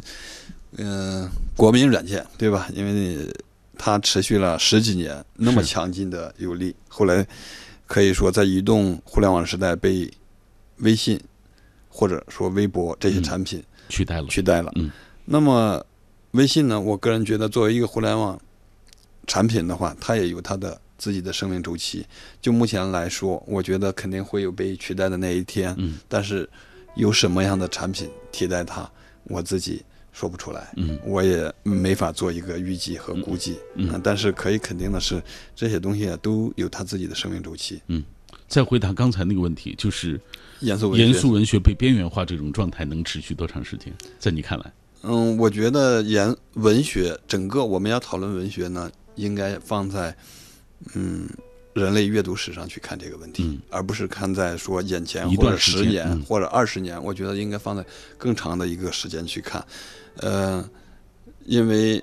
[0.76, 2.68] 嗯，国民软件，对吧？
[2.74, 3.26] 因为
[3.78, 6.76] 它持续了十几年，那么强劲的有力。
[6.86, 7.26] 后来
[7.86, 10.10] 可以说在移动互联网时代被
[10.80, 11.18] 微信
[11.88, 14.70] 或者说微博这些产品取代了，取代了。
[14.76, 14.90] 嗯，
[15.24, 15.82] 那么
[16.32, 16.78] 微信呢？
[16.78, 18.38] 我个人觉得作为一个互联网。
[19.26, 22.04] 产品的话，它也有它的自己的生命周期。
[22.40, 25.74] 就目前来说，我觉得肯定会有被取代的那一天。
[25.78, 26.48] 嗯，但是
[26.94, 28.88] 有什么样的产品替代它，
[29.24, 29.82] 我自己
[30.12, 35.20] 说不出来，嗯我也没法做一个预计和估计，嗯呃但是可以肯定的是，
[35.56, 37.80] 这些东西啊都有它自己的生命周期。
[37.88, 38.04] 嗯
[38.46, 40.20] 再回答刚才那个问题，就是
[40.60, 43.92] 严肃文学严肃文学被边缘化这种状态能持续多长时间？
[44.20, 50.16] 在你看来，嗯，我觉得言文学整个我们要讨论文学呢，应该放在
[50.94, 51.28] 嗯
[51.72, 57.02] 人类阅读史上去看这个问题，嗯而不是看在说眼前或者十年、嗯或者二十年。
[57.02, 57.84] 我觉得应该放在
[58.16, 59.64] 更长的一个时间去看，
[60.16, 60.68] 呃，
[61.44, 62.02] 因为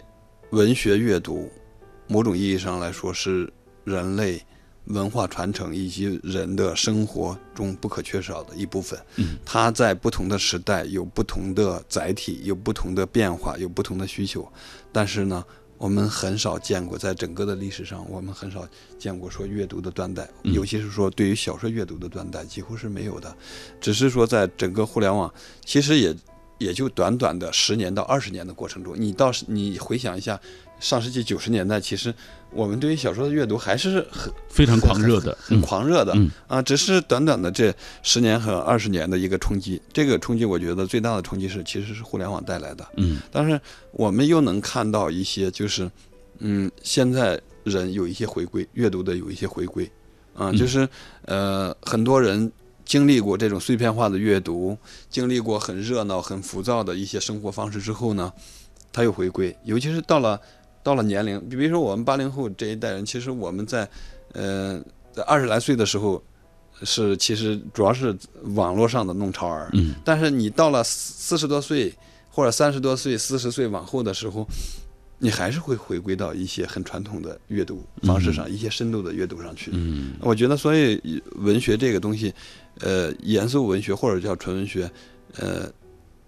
[0.52, 1.52] 文学阅读
[2.08, 3.52] 某种意义上来说是
[3.84, 4.41] 人类。
[4.86, 9.00] 文化传承以及人的生活中不可缺少的一部分。
[9.17, 14.52] 嗯，它在不同的时代有不同的载体，有不同的变化，有不同的需求。
[14.91, 15.45] 但是呢，
[15.82, 18.67] 我们很少见过，在整个的历史上，我们很少
[19.00, 23.36] 见过说阅读的断代，嗯尤其是说对于小说阅读的断代，几乎是没有的。
[23.80, 25.34] 只是说在整个互联网，
[25.65, 26.15] 其实也
[26.62, 30.39] 也就短短的十年到二十年的过程中，你倒是你回想一下，
[30.80, 32.13] 上世纪九十年代，其实
[32.52, 39.82] 我们对于小说的阅读还是很非常狂热的，很嗯狂热的、嗯啊，只是短短的这十年和二十年的一个冲击。
[39.91, 42.88] 这个冲击，我觉得最大的冲击是其实是互联网带来的。
[42.97, 43.60] 嗯但是
[43.91, 45.89] 我们又能看到一些，就是
[46.38, 49.86] 嗯，现在人有一些回归，阅读的有一些回归
[50.36, 50.88] 啊，嗯就是
[51.26, 52.52] 呃，很多人。
[52.91, 54.77] 经历过这种碎片化的阅读，
[55.10, 58.34] 经历过很热闹、很浮躁的一些生活方式之后呢，
[58.91, 59.56] 他又回归。
[59.63, 60.38] 尤其是到了
[60.84, 63.88] 到了年龄，比如说我们八零后这一代人，其实我们在
[64.34, 64.77] 呃
[65.13, 66.21] 在二十来岁的时候，
[66.84, 68.13] 是其实主要是
[68.56, 69.69] 网络上的弄潮儿。
[69.71, 71.95] 嗯但是你到了四四十多岁
[72.30, 74.45] 或者三十多岁、四十岁往后的时候，
[75.24, 79.70] 你还是会回归到一些很传统的阅读方式上，一些深度的阅读上去。
[79.72, 82.34] 嗯我觉得，所以文学这个东西，
[82.80, 84.90] 呃，严肃文学或者叫纯文学，
[85.38, 85.72] 呃，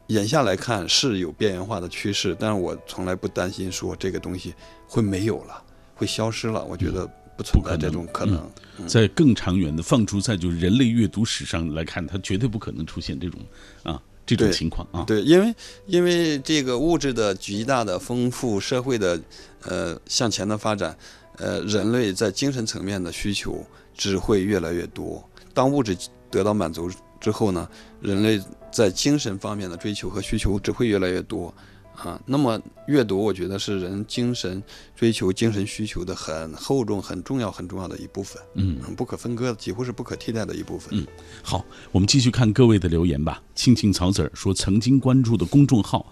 [0.07, 4.53] 眼下来看是有边缘化的趋势，但是我从来不担心说这个东西
[4.85, 5.63] 会没有了，
[5.95, 6.63] 会消失了。
[6.63, 8.47] 我觉得不存在这种可能。
[8.87, 13.41] 在更长远的放逐在就是人类阅读史上来看，它绝对不可能出现这种
[13.81, 15.03] 啊这种情况啊。
[15.05, 15.55] 对，因为
[15.85, 19.19] 因为这个物质的极大的丰富，社会的
[19.63, 20.97] 呃向前的发展，
[21.37, 25.23] 呃，人类在精神层面的需求只会越来越多。
[25.53, 25.95] 当物质
[26.31, 27.69] 得到满足之后呢，
[28.01, 31.53] 人类在精神方面的追求和需求只会越来越多
[31.95, 32.21] 啊。
[32.25, 34.61] 那么阅读，我觉得是人精神
[34.95, 40.97] 追求、精神需求的很厚重、很重要、很重要的一部分，嗯，嗯，不可分割的，几乎是不可替代的一部分。
[40.97, 41.05] 嗯
[41.41, 43.41] 好，我们继续看各位的留言吧。
[43.55, 46.05] 青青草籽儿说，曾经关注的公众号，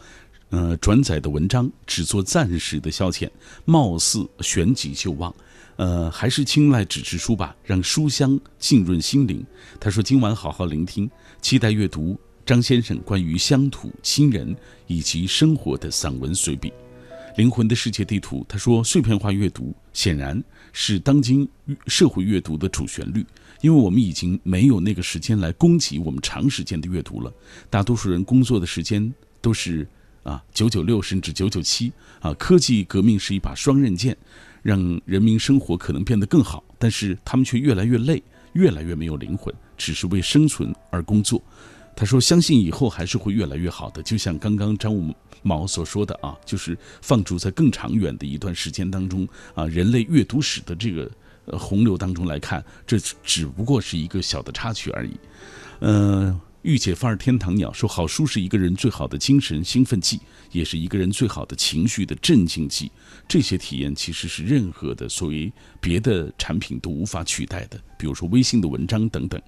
[0.50, 3.30] 呃，转载的文章只做暂时的消遣，
[3.66, 5.34] 貌似旋即就忘。
[5.78, 9.44] 呃，还是青睐纸质书吧，让书香浸润心灵。
[9.80, 11.10] 他说今晚好好聆听，
[11.42, 14.56] 期待阅读张先生关于乡土、亲人
[14.88, 16.72] 以及生活的散文随笔。
[17.38, 21.48] 灵魂的世界地图，他说碎片化阅读显然是当今
[21.88, 23.26] 社会阅读的主旋律，
[23.62, 27.32] 因为我们已经没有那个时间来供给我们长时间的阅读了。
[27.70, 29.88] 大多数人工作的时间都是
[30.24, 32.34] 啊九九六甚至九九七啊。
[32.34, 34.16] 科技革命是一把双刃剑，
[34.62, 38.22] 让人民生活可能变得更好，但是他们却越来越累，
[38.54, 41.42] 越来越没有灵魂，只是为生存而工作。
[41.96, 51.12] 他说：“相信以后还是会越来越好的，就像刚刚张武毛所说的啊，就是放逐在更长远的一段时间当中啊，人类阅读史的这个
[51.46, 55.12] 呃洪流当中来看，这只不过是一个小的插曲而已。
[55.80, 60.20] 呃，御姐范儿天堂鸟说，好书是一个人最好的精神兴奋剂，
[60.52, 62.92] 也是一个人最好的情绪的镇静剂。
[63.28, 69.42] 这些体验其实是任何的所谓别的产品都无法取代的，比如说微信的文章等等。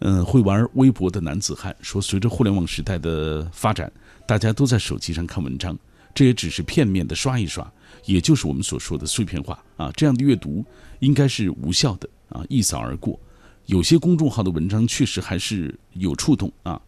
[0.00, 3.90] 嗯，会玩微博的男子汉说，随着互联网时代的发展，
[4.26, 5.76] 大家都在手机上看文章，
[6.14, 7.68] 这也只是片面的刷一刷，
[8.04, 9.90] 也就是我们所说的碎片化啊。
[9.96, 10.64] 这样的阅读
[11.00, 13.18] 应该是无效的啊，一扫而过。
[13.66, 16.80] 有些公众号的文章确实还是有触动啊，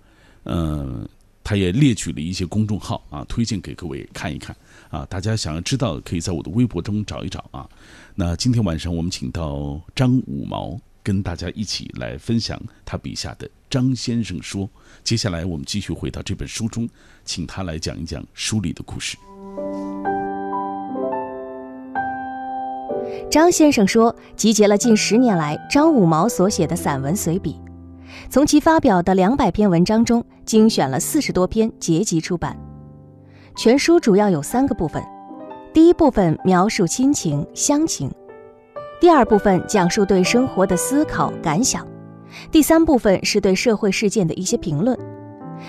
[0.44, 1.04] 呃，
[1.42, 4.56] 他也列举了一些公众号啊，推荐给各位看一看
[4.88, 5.04] 啊。
[5.06, 7.68] 大家想要知道，可以在我的微博中找一找啊。
[8.14, 10.80] 那今天晚上我们请到张五毛。
[11.02, 14.68] 跟大家一起来分享他笔下的张先生说。
[15.02, 16.88] 接下来我们继续回到这本书中，
[17.24, 19.16] 请他来讲一讲书里的故事。
[23.30, 27.56] 张先生说，集结了近十年来张五毛所写的散文随笔，
[28.28, 32.56] 从其发表的两百篇文章中精选了四十多篇结集出版。
[33.56, 35.02] 全书主要有三个部分，
[35.72, 38.10] 第一部分描述亲情乡情。
[39.00, 41.88] 第二部分讲述对生活的思考感想，
[42.52, 44.96] 第三部分是对社会事件的一些评论。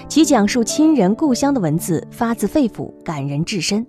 [0.09, 3.85] 其讲述亲人故乡的文字发自肺腑，感人至深；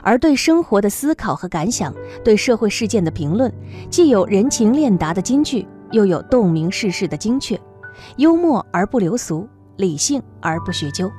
[0.00, 1.92] 而对生活的思考和感想，
[2.22, 3.52] 对社会事件的评论，
[3.90, 7.60] 既有人情练达的金句，又有洞明世事的精确，
[8.18, 11.10] 幽默而不流俗，理性而不学究。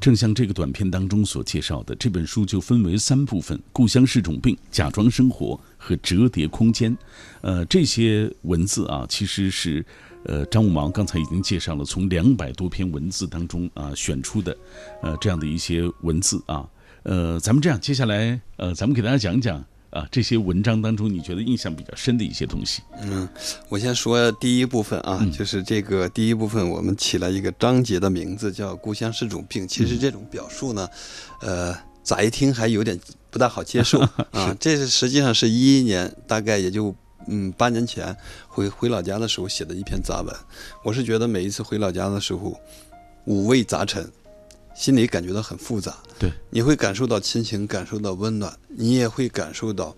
[0.00, 6.96] 正像这个短片当中所介绍的，这本书就分为三部分：故乡是种病、假装生活和折叠空间。
[7.40, 9.84] 呃，这些文字啊，其实是
[10.24, 14.56] 呃张五毛刚才已经介绍了，从两百多篇文字当中啊选出的，
[15.02, 16.68] 呃这样的一些文字啊。
[17.02, 22.82] 呃，咱们这样，接下来呃，咱们给大家讲讲啊这些文章当中你觉得印象比较深的一些东西。
[23.00, 23.28] 嗯，
[23.68, 29.66] 我先说第一部分啊，嗯就是这个第一部分，我们起了一个章节的名字叫“故乡是种病”。
[29.68, 30.88] 其嗯实这种表述呢，
[31.40, 31.74] 呃，
[32.04, 32.98] 乍一听还有点
[33.30, 34.00] 不大好接受
[34.32, 34.54] 啊。
[34.60, 36.94] 这是实际上是一一年，大概也就
[37.26, 38.14] 嗯八年前
[38.46, 40.34] 回回老家的时候写的一篇杂文。
[40.84, 42.58] 我是觉得每一次回老家的时候，
[43.24, 44.10] 五味杂陈，
[44.78, 45.98] 心里感觉到很复杂。
[46.20, 49.94] 对，你会感受到亲情，感受到温暖，你也会感受到，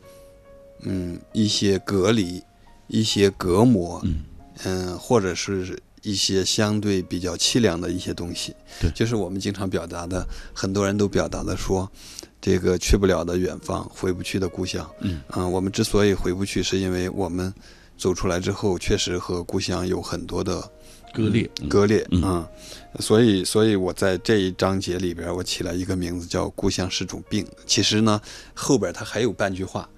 [0.80, 2.42] 嗯，一些隔离，
[2.86, 4.24] 一些隔膜，嗯
[4.64, 8.56] 嗯，或者是一些相对比较凄凉的一些东西。
[8.80, 11.86] 对就是我们经常表达的，很多人都表达的说，
[12.40, 14.90] 这个去不了的远方，回不去的故乡。
[15.00, 17.52] 嗯啊、我们之所以回不去，是因为我们
[17.98, 20.70] 走出来之后，确实和故乡有很多的
[21.12, 22.22] 割裂，嗯割裂嗯。
[22.22, 22.48] 啊、
[22.98, 27.46] 所以，所以我在这一章节里边，我起了一个名字叫“故乡是种病”。
[27.66, 28.20] 其实呢，
[28.54, 29.88] 后边它还有半句话，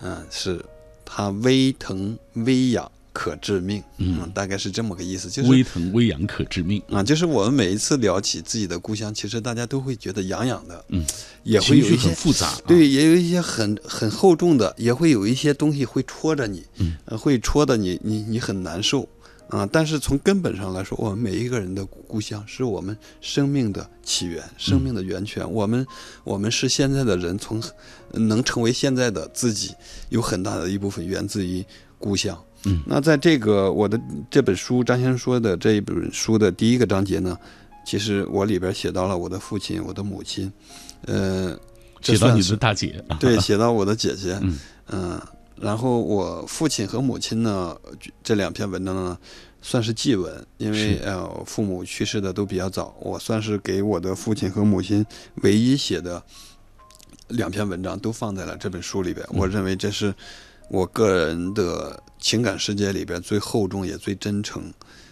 [0.00, 0.64] 嗯、是
[1.04, 4.30] 它微疼微痒可致命，嗯。
[4.32, 11.04] 大概是这么个意思，就是微疼微痒可致命，啊，就是我们每一次聊起自己的故乡，其实大家都会觉得痒痒的，嗯，
[11.42, 16.96] 也会有一些很复杂，啊，对，也有一些很很厚重的，也会有一些东西会戳着你，嗯。
[17.04, 19.06] 呃，会戳的你你你很难受
[19.50, 19.68] 啊。
[19.70, 25.48] 但是从根本上来说，我们每一个人的故乡是我们生命的起源，生命的源泉。
[25.52, 25.86] 我们
[26.24, 27.62] 我们是现在的人，从
[28.12, 29.74] 能成为现在的自己，
[30.08, 31.64] 有很大的一部分源自于
[31.98, 32.42] 故乡。
[32.64, 33.98] 嗯那在这个我的
[34.30, 37.34] 这本书张先生说的这一本书的第一个章节呢，
[37.86, 40.52] 其实我里边写到了我的父亲、我的母亲，
[41.06, 41.58] 呃，
[42.02, 45.20] 写到你的大姐，啊对， 写到我的姐姐，嗯嗯
[45.60, 47.76] 然后我父亲和母亲呢，
[48.22, 49.18] 这两篇文章呢，
[49.60, 55.04] 算是祭文，因为呃父母去世的都比较早，我算是给我的父亲和母亲
[55.42, 56.22] 唯一写的
[57.28, 60.14] 两篇文章都放在了这本书里边，我认为这是
[60.70, 64.62] 我个人的情感世界里边最厚重也最真诚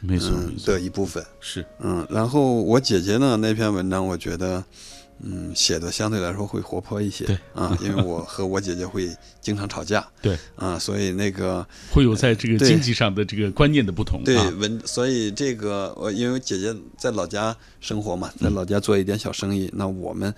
[0.01, 1.25] 没错嗯的，一部分。
[1.41, 1.67] 是。
[1.81, 4.65] 嗯，然后我姐姐呢那篇文章，我觉得，
[5.21, 7.39] 嗯，写的相对来说会活泼一些，对。
[7.55, 9.09] 啊，因为我和我姐姐会
[9.41, 10.39] 经常吵架， 对。
[10.57, 20.33] 啊，所以那个会有在这个经济上的这个观念的不同，对啊文，所以这个我因为姐姐在老家生活嘛，在老家做一点小生意，那我们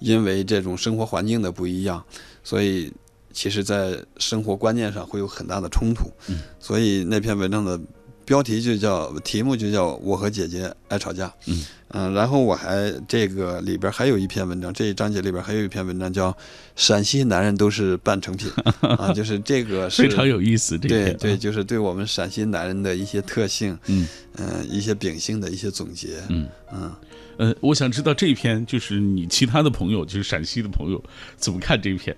[0.00, 2.04] 因为这种生活环境的不一样，
[2.44, 2.92] 所以
[3.32, 6.40] 其实在生活观念上会有很大的冲突，嗯。
[6.60, 7.80] 所以那篇文章的
[8.26, 16.36] 标题就叫题目就叫我和姐姐爱吵架，嗯嗯，然后我还这个里边还有一篇文章，这一章节里边还有一篇文章叫
[16.74, 24.06] 陕西男人都是半成品 啊，就是这个是非常有意思，这个对对，就是对我们陕西男人的一些特性，嗯。
[24.38, 26.46] 嗯、一些秉性的一些总结，嗯。
[26.72, 26.92] 嗯。
[27.38, 31.02] 呃，我想知道这一篇就是你其他的朋友，就是陕西的朋友
[31.36, 32.14] 怎么看这一篇？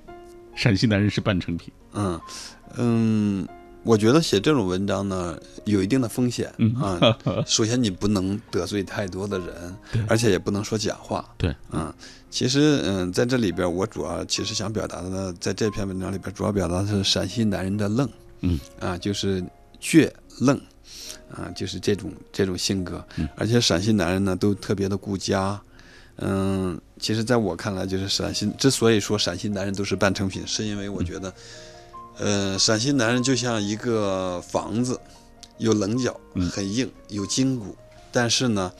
[0.56, 2.20] 陕西男人是半成品，嗯
[2.76, 3.48] 嗯，
[3.84, 7.18] 我觉得写这种文章呢，有一定的风险嗯啊。
[7.46, 9.74] 首先，你不能得罪太多的人，
[10.08, 11.24] 而且也不能说假话。
[11.38, 11.92] 对，嗯，
[12.30, 18.08] 其实嗯，在这里边，我主要其实想表达的呢，在这篇文章里边，主要表达的是陕西男人的愣，
[18.40, 19.42] 嗯啊，就是
[19.80, 20.10] 倔
[20.40, 20.60] 愣，
[21.30, 25.60] 啊，就是这种这种性格，嗯而且陕西男人呢都特别的顾家。
[26.20, 31.32] 嗯，其实在我看来，就是陕西之所以说陕西男人都是半成品，是因为我觉得，
[32.18, 34.98] 呃，陕西男人就像一个房子，
[35.58, 37.76] 有棱角，嗯很硬，有筋骨，
[38.10, 38.72] 但是呢，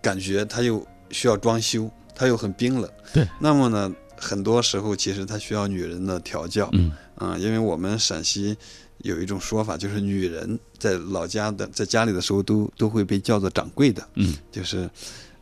[0.00, 2.90] 感觉他又需要装修，他又很冰冷。
[3.12, 6.68] 对，那么呢，很多时候其实他需要女人的调教。
[6.72, 8.56] 嗯啊，因为我们陕西
[8.98, 14.90] 有一种说法，就是女人在老家的在家里的时候都都会被叫做掌柜的，嗯，就是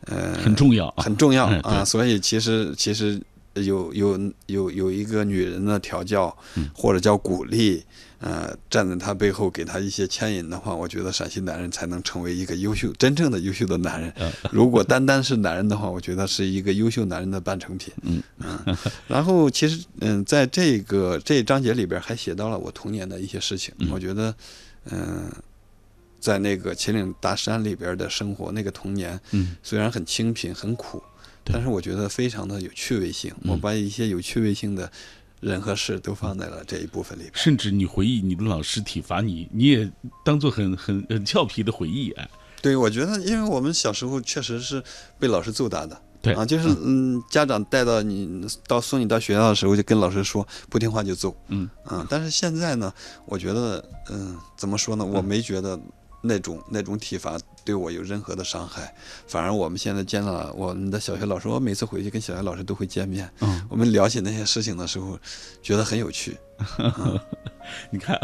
[0.05, 1.83] 呃很重要啊，很重要啊。
[1.83, 3.19] 所以其实其实
[3.53, 7.83] 有有有有一个女人的调教嗯或者叫鼓励，
[8.19, 14.11] 呃，站在他背后给他一些牵引的话，我觉得陕西男人才能成为一个优秀真正的优秀的男人。
[14.17, 17.93] 嗯 如果单单是男人的话，我觉得是一个优秀男人的半成品。
[18.01, 18.77] 嗯嗯，
[19.07, 23.73] 然后其实嗯，在这个这一章节里边还写到了我童年的一些事情。
[23.79, 24.33] 嗯我觉得，
[24.89, 25.31] 嗯、
[26.19, 31.03] 在那个秦岭大山里边的生活，那个童年，嗯，虽然很清贫很苦，对
[31.43, 33.31] 但是我觉得非常的有趣味性。
[33.41, 34.91] 嗯我把一些有趣味性的
[35.39, 37.31] 人和事都放在了这一部分里边。
[37.35, 39.91] 甚至你回忆你的老师体罚你，你也
[40.23, 42.29] 当做很很很俏皮的回忆，哎，
[42.61, 44.81] 对，我觉得，因为我们小时候确实是
[45.19, 46.01] 被老师揍打的。
[46.21, 51.35] 对啊，就是嗯，家长带到你到送你到学校的时候，就跟老师说不听话就揍。
[51.49, 52.93] 嗯啊，但是现在呢，
[53.25, 55.03] 我觉得嗯，怎么说呢？
[55.03, 55.77] 我没觉得
[56.23, 58.95] 那种那种体罚对我有任何的伤害，
[59.27, 65.19] 反而我们现在见了我们的小学老师，我每次回去跟小学老师都会见面，嗯，我们聊起那些事情的时候，
[65.61, 66.37] 觉得很有趣。
[67.91, 68.19] 你看，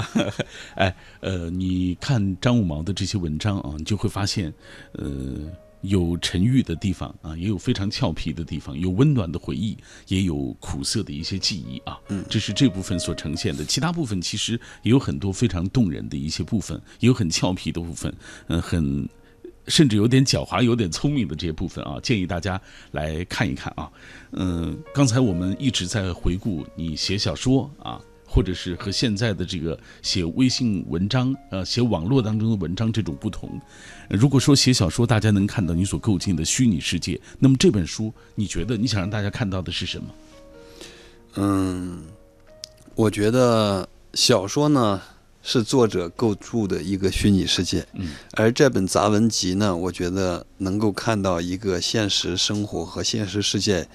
[0.76, 4.54] 哎，呃，你看张五毛的这些文章啊，你就会发现，
[4.94, 5.08] 呃，
[5.82, 9.78] 有沉郁的地方啊，也有非常俏皮的地方，有温暖的回忆，
[10.08, 11.98] 也有苦涩的一些记忆啊。
[12.10, 13.64] 嗯这是这部分所呈现的。
[13.64, 18.14] 其他部分其实也有很多非常动人的一些部分，也有很俏皮的部分，
[18.48, 19.08] 嗯、很。
[19.68, 22.60] 甚至有点狡猾、有点聪明的这些部分啊，建议大家
[22.90, 23.88] 来看一看啊。
[24.32, 33.62] 嗯，刚才我们一直在回顾你写小说啊，或者是和现在的这个写微信文章、呃写网络当中的文章这种不同。
[34.10, 40.06] 呃如果说写小说，大家能看到你所构建的虚拟世界，那么这本书，你觉得你想让大家看到的是什么？
[41.36, 42.04] 嗯，
[42.96, 45.00] 我觉得小说呢
[45.44, 53.88] 是作者构筑的一个虚拟世界，嗯，而这本杂文集呢，我觉得能够看到一个现实生活和现实世界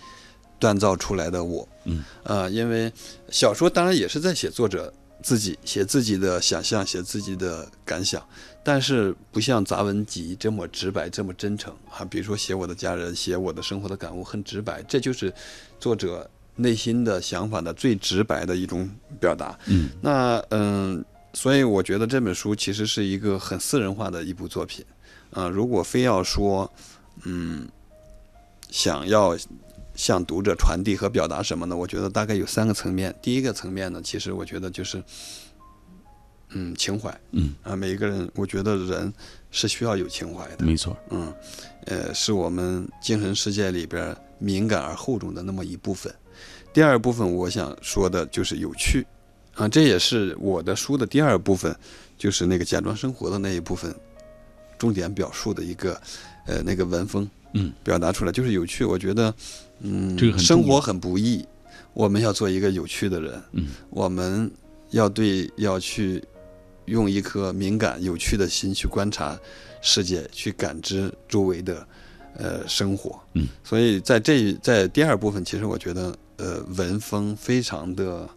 [0.61, 2.91] 锻造出来的我，嗯，啊、因为
[3.31, 8.25] 小说当然也是在写作者自己写自己的想象，写自己的感想，
[8.65, 12.05] 但是不像杂文集这么直白，这么真诚啊。
[12.07, 15.33] 比如说写我的家人，写我的生活的感悟，很直白，这就是
[15.79, 18.89] 作者内心的想法的最直白的一种
[19.21, 19.57] 表达。
[19.67, 21.05] 嗯那嗯，
[21.35, 24.85] 所以我觉得这本书其实是一个很私人化的一部作品。
[25.31, 26.73] 啊、如果非要说，
[27.25, 27.69] 嗯，
[28.71, 29.37] 想要
[29.97, 31.77] 向读者传递和表达什么呢？
[31.77, 33.13] 我觉得大概有三个层面。
[33.21, 35.03] 第一个层面呢，其实我觉得就是，
[36.55, 37.15] 嗯，情怀。
[37.33, 39.13] 嗯，啊，每一个人，我觉得人
[39.51, 40.65] 是需要有情怀的。
[40.65, 41.33] 没错，嗯，
[41.87, 46.13] 呃，是我们精神世界里边敏感而厚重的那么一部分。
[46.73, 49.07] 第二部分，我想说的就是有趣，
[49.55, 51.75] 啊，这也是我的书的第二部分，
[52.17, 53.95] 就是那个假装生活的那一部分，
[54.79, 56.01] 重点表述的一个，
[56.47, 58.85] 呃，那个文风，嗯，表达出来就是有趣。
[58.85, 59.33] 我觉得，
[59.81, 61.47] 嗯，生活很不易，
[61.93, 63.69] 我们要做一个有趣的人，嗯。
[63.91, 64.51] 我们
[64.91, 66.23] 要对要去
[66.87, 69.39] 用一颗敏感有趣的心去观察
[69.81, 71.87] 世界，去感知周围的
[72.37, 73.21] 呃生活。
[73.35, 78.29] 嗯，所以在这在第二部分，其实我觉得呃文风非常的，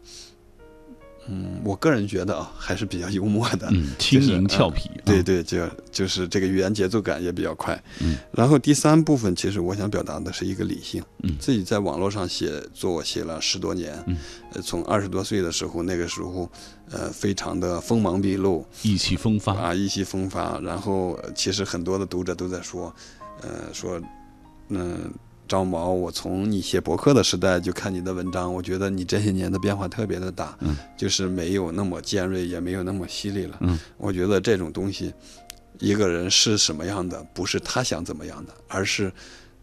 [1.29, 3.67] 嗯，我个人觉得啊还是比较幽默的。
[3.71, 7.81] 嗯，轻就是盈俏皮，啊对对，就就是这个语言节奏感也比较快。
[7.99, 11.03] 嗯，然后第三部分，其实我想表达的是一个理性。
[11.23, 14.01] 嗯自己在网络上写作写了十多年。
[14.07, 14.17] 嗯，
[14.53, 16.49] 呃，从二十多岁的时候，那个时候，
[16.91, 20.59] 呃，非常的锋芒毕露意气风发，啊，意气风发。
[20.61, 22.93] 然后，呃其实很多的读者都在说，
[23.41, 24.01] 呃，说，
[24.69, 25.11] 嗯、
[25.47, 35.13] 张毛，我从你写博客的时代就看你的文章，我觉得你这些年的变化特别的大，嗯，就是没有那么尖锐，也没有那么犀利了，嗯，我觉得这种东西，
[35.79, 39.11] 一个人是什么样的，不是他想怎么样的，而是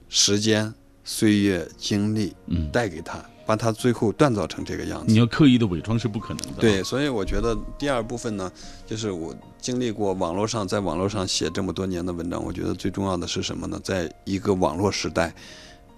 [0.09, 0.72] 时间、
[1.05, 5.18] 岁月、经历嗯，带给他，把他最后锻造成这个样子你。
[5.18, 8.51] 要刻意的伪装是不可能的，对，，所以我觉得第二部分呢，
[8.87, 13.80] 就是我经历过网络上，在网络上写这么多年的文章，我觉得最重要的是什么呢？
[13.82, 15.35] 在一个网络时代，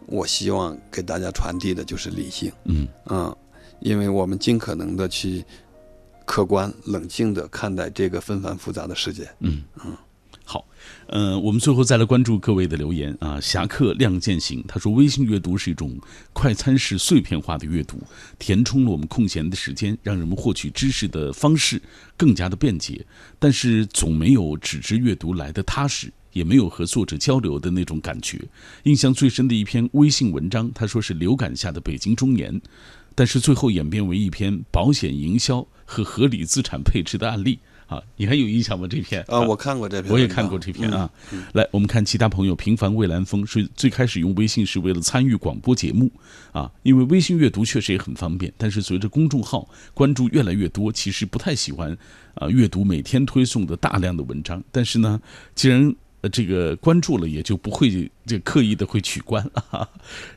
[0.06, 3.36] 我希望给大家传递的就是理性，嗯嗯，
[3.80, 5.44] 因为我们尽可能的去
[6.24, 9.28] 客观冷静的看待这个纷繁复杂的世界。
[9.40, 9.96] 嗯嗯，
[10.44, 10.64] 好，
[11.08, 13.40] 呃，我们最后再来关注各位的留言啊。
[13.40, 15.98] 侠客亮剑行他说，微信阅读是一种
[16.32, 18.00] 快餐式碎片化的阅读，
[18.38, 21.82] 填充了我们空闲的时间，让人们获取知识的方式
[22.16, 23.04] 更加的便捷，
[23.40, 26.12] 但是总没有纸质阅读来的踏实。
[26.36, 28.38] 也没有和作者交流的那种感觉。
[28.82, 32.60] 印象最深的一篇微信文章，他说是流感下的北京中年，
[33.14, 38.86] 但是最后演变为一篇保险营销和合理资产配置的案例啊，你还有印象吗？
[38.86, 41.10] 这篇啊，我看过这篇，我也看过这篇啊。
[41.54, 46.10] 来，我们看其他朋友，平凡蔚蓝风是最开始用微信是为了参与广播节目
[46.52, 51.96] 啊，因为微信阅读确实也很方便，但是随着公众号关注越来越多，其实不太喜欢
[52.34, 54.62] 啊阅读每天推送的大量的文章。
[54.70, 55.18] 但是呢，
[55.54, 59.88] 既然呃，这个关注了也就不会这刻意的会取关啊，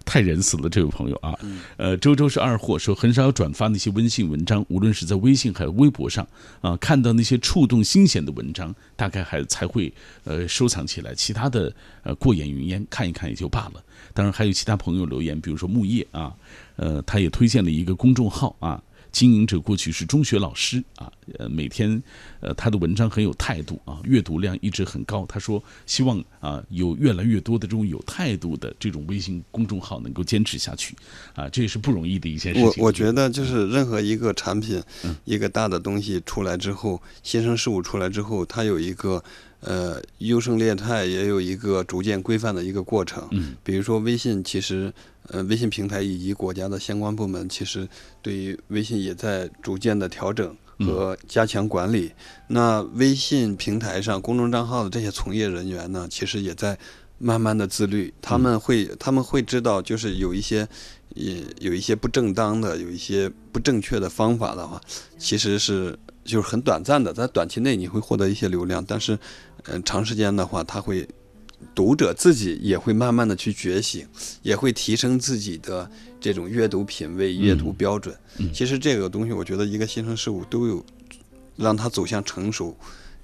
[0.05, 1.37] 太仁慈了，这位朋友啊。
[1.77, 6.27] 呃，周周是二货说很少转发那些温馨文章，无论是在微信还是微博上
[6.61, 9.91] 啊，看到那些触动心弦的文章，大概还才会
[10.23, 11.73] 呃收藏起来，其他的
[12.03, 13.83] 呃过眼云烟，看一看也就罢了。
[14.13, 16.33] 当然还有其他朋友留言，比如说木叶啊，
[16.75, 18.81] 呃，他也推荐了一个公众号啊。
[19.11, 22.01] 经营者过去是中学老师啊，呃，每天，
[22.39, 25.25] 呃，他的文章很有态度啊，阅读量一直很高。
[25.27, 30.95] 他说希望啊，有越来越多的这种有态度的这种微信公众号能够坚持下去，
[31.33, 32.83] 啊，这也是不容易的一件事情。
[32.83, 34.81] 我我觉得就是任何一个产品，
[35.25, 39.23] 一个大的东西出来之后，新生事物出来之后，它有一个
[39.61, 43.27] 呃优胜劣汰，也有一个逐渐规范的一个过程。
[43.31, 44.93] 嗯，比如说微信，其实。
[45.31, 47.87] 呃，微信平台以及国家的相关部门，其实
[48.19, 52.11] 对于微信也在逐渐的调整和加强管理。
[52.47, 56.75] 那微信平台上公众账号的这些从业人员呢，其实也在
[57.19, 58.11] 慢慢的自律。
[58.19, 60.67] 他们会他们会知道，就是有一些
[61.13, 64.81] 也有一些不正当的、有一些不正确的方法的话，
[65.19, 65.95] 其实是
[66.25, 69.15] 就是很短暂的，在短期内你会获得一些流量，但是，
[69.65, 71.07] 嗯，长时间的话，他会。
[71.75, 74.07] 读者自己也会慢慢的去觉醒，
[74.41, 78.17] 也会提升自己的这种阅读品味、阅读标准。
[78.53, 80.85] 其实这个东西，我觉得一个新生事物都有，
[81.57, 82.77] 让它走向成熟。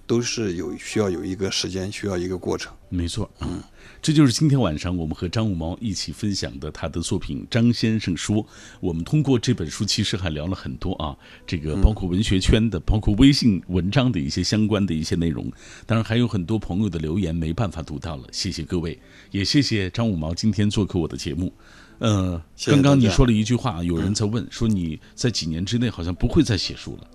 [0.08, 2.72] 都是有需要有一个时间，需要一个过程。
[2.90, 3.62] 没错，嗯，
[4.02, 8.38] 这就是今天晚上我们和张五毛一起分享的他的作品《张先生说》。
[8.80, 15.52] 我们通过这本书，其实还聊了很多啊，这个包括文学圈的，包括微信文章的一些相关的一些内容。
[15.86, 18.98] 当然还有很多朋友的留言没办法读到了，谢谢各位，
[19.32, 21.52] 也谢谢张五毛今天做客我的节目。
[21.98, 27.08] 呃，刚刚你说了一句话，有人在问说你在几年之内好像不会再写书了。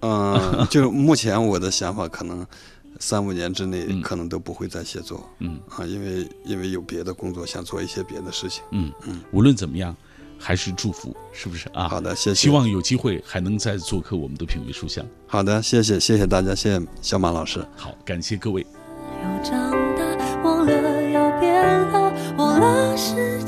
[0.00, 2.46] 嗯， 就目前我的想法，可能
[3.00, 5.28] 三五年之内可能都不会再写作。
[5.38, 8.62] 嗯啊，因为因为有别的工作，想做一些别的事情。
[8.70, 9.94] 嗯嗯，无论怎么样，
[10.38, 11.88] 还是祝福，是不是啊？
[11.88, 12.34] 好的，谢谢。
[12.34, 15.04] 希望有机会还能再做客我们的品味书香。
[15.26, 17.64] 好的，谢谢，谢谢大家，谢谢小马老师。
[17.76, 18.66] 好，感谢各位。
[19.22, 23.38] 又长大，忘了要变老，忘了是。